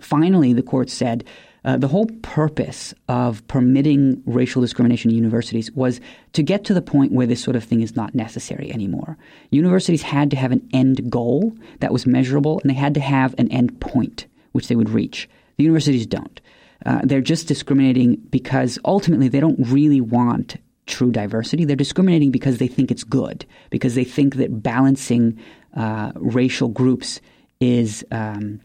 Finally, 0.00 0.52
the 0.52 0.62
court 0.62 0.88
said 0.88 1.24
uh, 1.64 1.76
the 1.76 1.88
whole 1.88 2.06
purpose 2.22 2.94
of 3.08 3.46
permitting 3.46 4.22
racial 4.26 4.62
discrimination 4.62 5.10
in 5.10 5.16
universities 5.16 5.70
was 5.72 6.00
to 6.32 6.42
get 6.42 6.64
to 6.64 6.74
the 6.74 6.82
point 6.82 7.12
where 7.12 7.26
this 7.26 7.42
sort 7.42 7.56
of 7.56 7.62
thing 7.62 7.82
is 7.82 7.94
not 7.94 8.14
necessary 8.14 8.72
anymore. 8.72 9.16
Universities 9.50 10.02
had 10.02 10.30
to 10.30 10.36
have 10.36 10.52
an 10.52 10.68
end 10.72 11.10
goal 11.10 11.54
that 11.80 11.92
was 11.92 12.06
measurable, 12.06 12.58
and 12.60 12.70
they 12.70 12.74
had 12.74 12.94
to 12.94 13.00
have 13.00 13.34
an 13.38 13.50
end 13.52 13.80
point. 13.80 14.26
which 14.52 14.68
they 14.68 14.76
would 14.76 14.90
reach. 14.90 15.28
The 15.56 15.64
universities 15.64 16.06
don't. 16.06 16.40
Uh, 16.84 17.00
they're 17.04 17.20
just 17.20 17.48
discriminating 17.48 18.16
because 18.30 18.78
ultimately 18.84 19.28
they 19.28 19.40
don't 19.40 19.58
really 19.68 20.00
want 20.00 20.56
true 20.86 21.10
diversity. 21.10 21.64
They're 21.64 21.76
discriminating 21.76 22.30
because 22.30 22.58
they 22.58 22.68
think 22.68 22.90
it's 22.90 23.04
good, 23.04 23.46
because 23.70 23.94
they 23.94 24.04
think 24.04 24.36
that 24.36 24.62
balancing 24.62 25.38
uh, 25.76 26.12
racial 26.16 26.68
groups 26.68 27.20
is 27.60 28.04
um, 28.10 28.60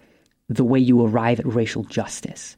the 0.49 0.63
way 0.63 0.79
you 0.79 1.05
arrive 1.05 1.39
at 1.39 1.45
racial 1.45 1.83
justice. 1.83 2.57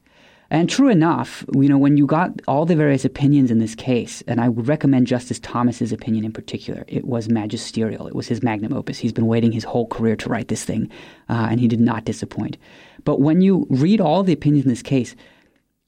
And 0.52 0.67
true 0.67 0.89
enough, 0.89 1.45
you 1.54 1.69
know, 1.69 1.78
when 1.78 1.95
you 1.95 2.08
got 2.08 2.41
all 2.48 2.65
the 2.65 2.76
various 2.76 3.06
opinions 3.06 3.52
in 3.52 3.60
this 3.60 3.76
case, 3.76 4.24
and 4.28 4.41
I 4.41 4.50
would 4.50 4.67
recommend 4.67 5.06
Justice 5.06 5.39
Thomas's 5.39 5.91
opinion 5.91 6.26
in 6.26 6.32
particular, 6.32 6.86
it 6.88 7.06
was 7.06 7.30
magisterial. 7.30 8.08
It 8.08 8.15
was 8.15 8.28
his 8.28 8.41
magnum 8.41 8.74
opus. 8.74 8.98
He's 8.98 9.13
been 9.13 9.28
waiting 9.28 9.52
his 9.52 9.63
whole 9.63 9.86
career 9.86 10.15
to 10.15 10.30
write 10.30 10.48
this 10.48 10.63
thing, 10.63 10.89
uh, 11.30 11.50
and 11.52 11.60
he 11.60 11.67
did 11.67 11.80
not 11.80 12.04
disappoint. 12.04 12.58
But 13.06 13.22
when 13.22 13.41
you 13.41 13.67
read 13.69 14.02
all 14.02 14.24
the 14.24 14.34
opinions 14.34 14.65
in 14.65 14.69
this 14.72 14.82
case, 14.82 15.15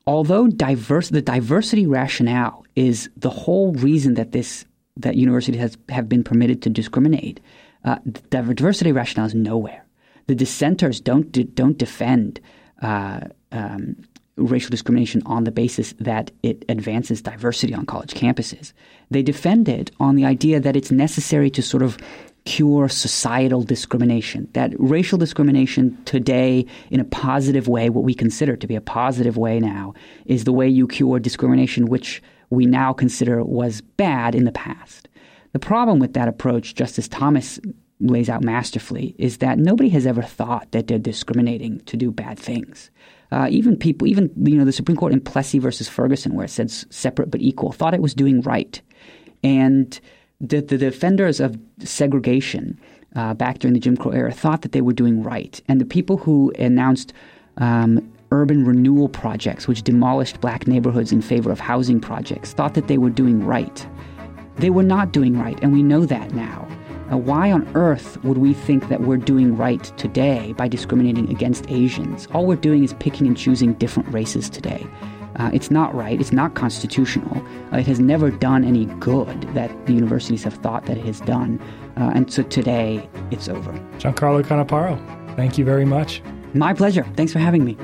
although 0.08 0.48
diverse, 0.48 1.10
the 1.10 1.22
diversity 1.22 1.86
rationale 1.86 2.66
is 2.76 3.10
the 3.18 3.30
whole 3.30 3.74
reason 3.74 4.16
that 4.16 4.32
this 4.32 4.66
that 4.98 5.16
universities 5.16 5.60
has 5.60 5.78
have 5.90 6.10
been 6.10 6.24
permitted 6.24 6.62
to 6.64 6.70
discriminate. 6.70 7.40
Uh, 7.84 7.98
the 8.06 8.22
diversity 8.54 8.92
rationale 8.92 9.28
is 9.28 9.36
nowhere. 9.36 9.86
The 10.28 10.36
dissenters 10.36 11.00
don't 11.02 11.56
don't 11.56 11.78
defend 11.78 12.40
uh, 12.82 13.22
um, 13.52 13.96
racial 14.38 14.70
discrimination 14.70 15.22
on 15.26 15.44
the 15.44 15.52
basis 15.52 15.94
that 16.00 16.32
it 16.44 16.66
advances 16.70 17.22
diversity 17.22 17.74
on 17.74 17.86
college 17.86 18.14
campuses. 18.14 18.74
They 19.10 19.22
defend 19.22 19.70
it 19.70 19.92
on 20.00 20.16
the 20.16 20.26
idea 20.26 20.60
that 20.60 20.76
it's 20.76 20.92
necessary 20.92 21.50
to 21.52 21.62
sort 21.62 21.84
of 21.84 21.98
cure 22.46 22.90
societal 22.90 23.64
discrimination. 23.64 24.48
That 24.54 24.74
racial 24.80 25.18
discrimination 25.18 25.98
today, 26.06 26.66
in 26.90 27.00
a 27.00 27.06
positive 27.06 27.68
way, 27.68 27.90
what 27.90 28.04
we 28.04 28.14
consider 28.14 28.56
to 28.56 28.68
be 28.68 28.76
a 28.76 28.82
positive 28.82 29.38
way 29.38 29.60
now, 29.60 29.94
is 30.26 30.44
the 30.44 30.54
way 30.54 30.68
you 30.68 30.88
cure 30.88 31.20
discrimination, 31.20 31.86
which 31.86 32.22
we 32.50 32.66
now 32.66 32.94
consider 32.94 33.44
was 33.44 33.82
bad 33.82 34.36
in 34.36 34.46
the 34.46 34.52
past. 34.52 35.08
The 35.54 35.60
problem 35.60 36.00
with 36.00 36.14
that 36.14 36.28
approach, 36.28 36.76
Justice 36.76 37.08
Thomas 37.08 37.60
lays 38.00 38.30
out 38.30 38.44
masterfully, 38.44 39.16
is 39.18 39.38
that 39.38 39.60
nobody 39.60 39.90
has 39.90 40.08
ever 40.08 40.24
thought 40.24 40.72
that 40.72 40.88
they're 40.88 40.98
discriminating 40.98 41.80
to 41.82 41.96
do 41.96 42.12
bad 42.12 42.40
things. 42.40 42.90
Uh, 43.32 43.48
even 43.50 43.78
people, 43.78 44.08
even 44.08 44.32
you 44.44 44.58
know, 44.58 44.66
the 44.66 44.72
Supreme 44.72 44.98
Court 44.98 45.14
in 45.14 45.22
Plessy 45.22 45.60
versus 45.60 45.88
Ferguson, 45.88 46.34
where 46.34 46.46
it 46.46 46.50
said 46.50 46.72
separate 46.72 47.32
but 47.32 47.42
equal, 47.42 47.72
thought 47.72 47.94
it 47.94 48.02
was 48.02 48.14
doing 48.14 48.42
right, 48.42 48.82
and 49.44 50.00
the, 50.42 50.60
the 50.62 50.78
defenders 50.78 51.40
of 51.40 51.58
segregation 51.80 52.80
uh, 53.16 53.34
back 53.34 53.60
during 53.60 53.74
the 53.74 53.80
Jim 53.80 53.96
Crow 53.96 54.12
era 54.12 54.32
thought 54.32 54.64
that 54.64 54.72
they 54.72 54.82
were 54.82 54.94
doing 54.94 55.22
right. 55.22 55.62
And 55.68 55.80
the 55.80 55.86
people 55.86 56.18
who 56.18 56.52
announced 56.58 57.14
um, 57.58 58.12
urban 58.32 58.66
renewal 58.66 59.10
projects, 59.10 59.68
which 59.68 59.84
demolished 59.84 60.42
black 60.42 60.68
neighborhoods 60.68 61.12
in 61.12 61.22
favor 61.22 61.52
of 61.52 61.60
housing 61.60 62.00
projects, 62.00 62.54
thought 62.54 62.74
that 62.74 62.88
they 62.88 62.98
were 62.98 63.10
doing 63.10 63.46
right. 63.46 63.86
They 64.58 64.70
were 64.70 64.84
not 64.84 65.12
doing 65.12 65.38
right, 65.38 65.60
and 65.62 65.74
we 65.74 65.84
know 65.84 66.06
that 66.06 66.34
now. 66.34 66.68
Uh, 67.12 67.18
why 67.18 67.52
on 67.52 67.70
earth 67.76 68.24
would 68.24 68.38
we 68.38 68.54
think 68.54 68.88
that 68.88 69.02
we're 69.02 69.18
doing 69.18 69.58
right 69.58 69.84
today 69.98 70.54
by 70.58 70.68
discriminating 70.68 71.30
against 71.30 71.70
Asians? 71.70 72.28
All 72.34 72.46
we're 72.46 72.56
doing 72.56 72.84
is 72.84 72.94
picking 72.94 73.28
and 73.28 73.38
choosing 73.38 73.74
different 73.74 74.08
races 74.14 74.50
today. 74.50 74.88
Uh, 75.38 75.50
it's 75.54 75.72
not 75.72 75.94
right. 75.96 76.20
It's 76.20 76.32
not 76.32 76.56
constitutional. 76.56 77.38
Uh, 77.72 77.78
it 77.78 77.88
has 77.88 78.00
never 78.00 78.32
done 78.32 78.64
any 78.64 78.86
good 79.00 79.42
that 79.54 79.86
the 79.86 79.94
universities 79.94 80.44
have 80.44 80.56
thought 80.56 80.86
that 80.86 80.98
it 80.98 81.06
has 81.06 81.22
done. 81.22 81.60
Uh, 81.98 82.12
and 82.14 82.32
so 82.32 82.44
today, 82.44 83.10
it's 83.32 83.48
over. 83.48 83.72
Giancarlo 83.98 84.44
Canaparo, 84.44 84.98
thank 85.36 85.58
you 85.58 85.66
very 85.66 85.86
much. 85.86 86.22
My 86.54 86.74
pleasure. 86.74 87.06
Thanks 87.16 87.32
for 87.32 87.40
having 87.40 87.64
me. 87.64 87.78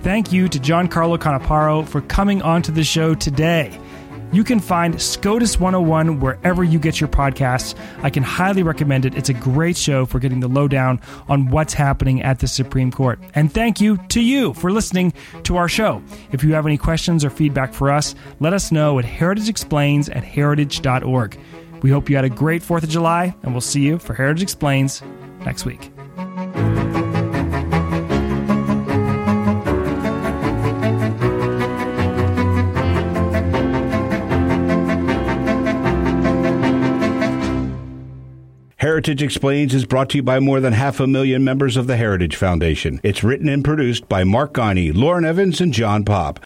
Thank 0.00 0.32
you 0.32 0.48
to 0.48 0.58
Giancarlo 0.58 1.18
Canaparo 1.18 1.86
for 1.86 2.00
coming 2.02 2.42
onto 2.42 2.70
the 2.70 2.84
show 2.84 3.14
today. 3.14 3.80
You 4.36 4.44
can 4.44 4.60
find 4.60 5.00
SCOTUS 5.00 5.58
101 5.58 6.20
wherever 6.20 6.62
you 6.62 6.78
get 6.78 7.00
your 7.00 7.08
podcasts. 7.08 7.74
I 8.02 8.10
can 8.10 8.22
highly 8.22 8.62
recommend 8.62 9.06
it. 9.06 9.14
It's 9.14 9.30
a 9.30 9.32
great 9.32 9.78
show 9.78 10.04
for 10.04 10.18
getting 10.18 10.40
the 10.40 10.46
lowdown 10.46 11.00
on 11.26 11.48
what's 11.48 11.72
happening 11.72 12.20
at 12.20 12.40
the 12.40 12.46
Supreme 12.46 12.92
Court. 12.92 13.18
And 13.34 13.50
thank 13.50 13.80
you 13.80 13.96
to 14.08 14.20
you 14.20 14.52
for 14.52 14.70
listening 14.70 15.14
to 15.44 15.56
our 15.56 15.70
show. 15.70 16.02
If 16.32 16.44
you 16.44 16.52
have 16.52 16.66
any 16.66 16.76
questions 16.76 17.24
or 17.24 17.30
feedback 17.30 17.72
for 17.72 17.90
us, 17.90 18.14
let 18.38 18.52
us 18.52 18.70
know 18.70 18.98
at 18.98 19.06
Heritage 19.06 19.48
Explains 19.48 20.10
at 20.10 20.22
heritage.org. 20.22 21.40
We 21.80 21.88
hope 21.88 22.10
you 22.10 22.16
had 22.16 22.26
a 22.26 22.28
great 22.28 22.60
4th 22.60 22.82
of 22.82 22.90
July, 22.90 23.34
and 23.42 23.52
we'll 23.52 23.62
see 23.62 23.80
you 23.80 23.98
for 23.98 24.12
Heritage 24.12 24.42
Explains 24.42 25.00
next 25.46 25.64
week. 25.64 25.90
Heritage 39.06 39.22
Explains 39.22 39.72
is 39.72 39.84
brought 39.84 40.10
to 40.10 40.16
you 40.16 40.22
by 40.24 40.40
more 40.40 40.58
than 40.58 40.72
half 40.72 40.98
a 40.98 41.06
million 41.06 41.44
members 41.44 41.76
of 41.76 41.86
the 41.86 41.96
Heritage 41.96 42.34
Foundation. 42.34 43.00
It's 43.04 43.22
written 43.22 43.48
and 43.48 43.62
produced 43.62 44.08
by 44.08 44.24
Mark 44.24 44.52
Guiney, 44.52 44.92
Lauren 44.92 45.24
Evans, 45.24 45.60
and 45.60 45.72
John 45.72 46.04
Pop. 46.04 46.34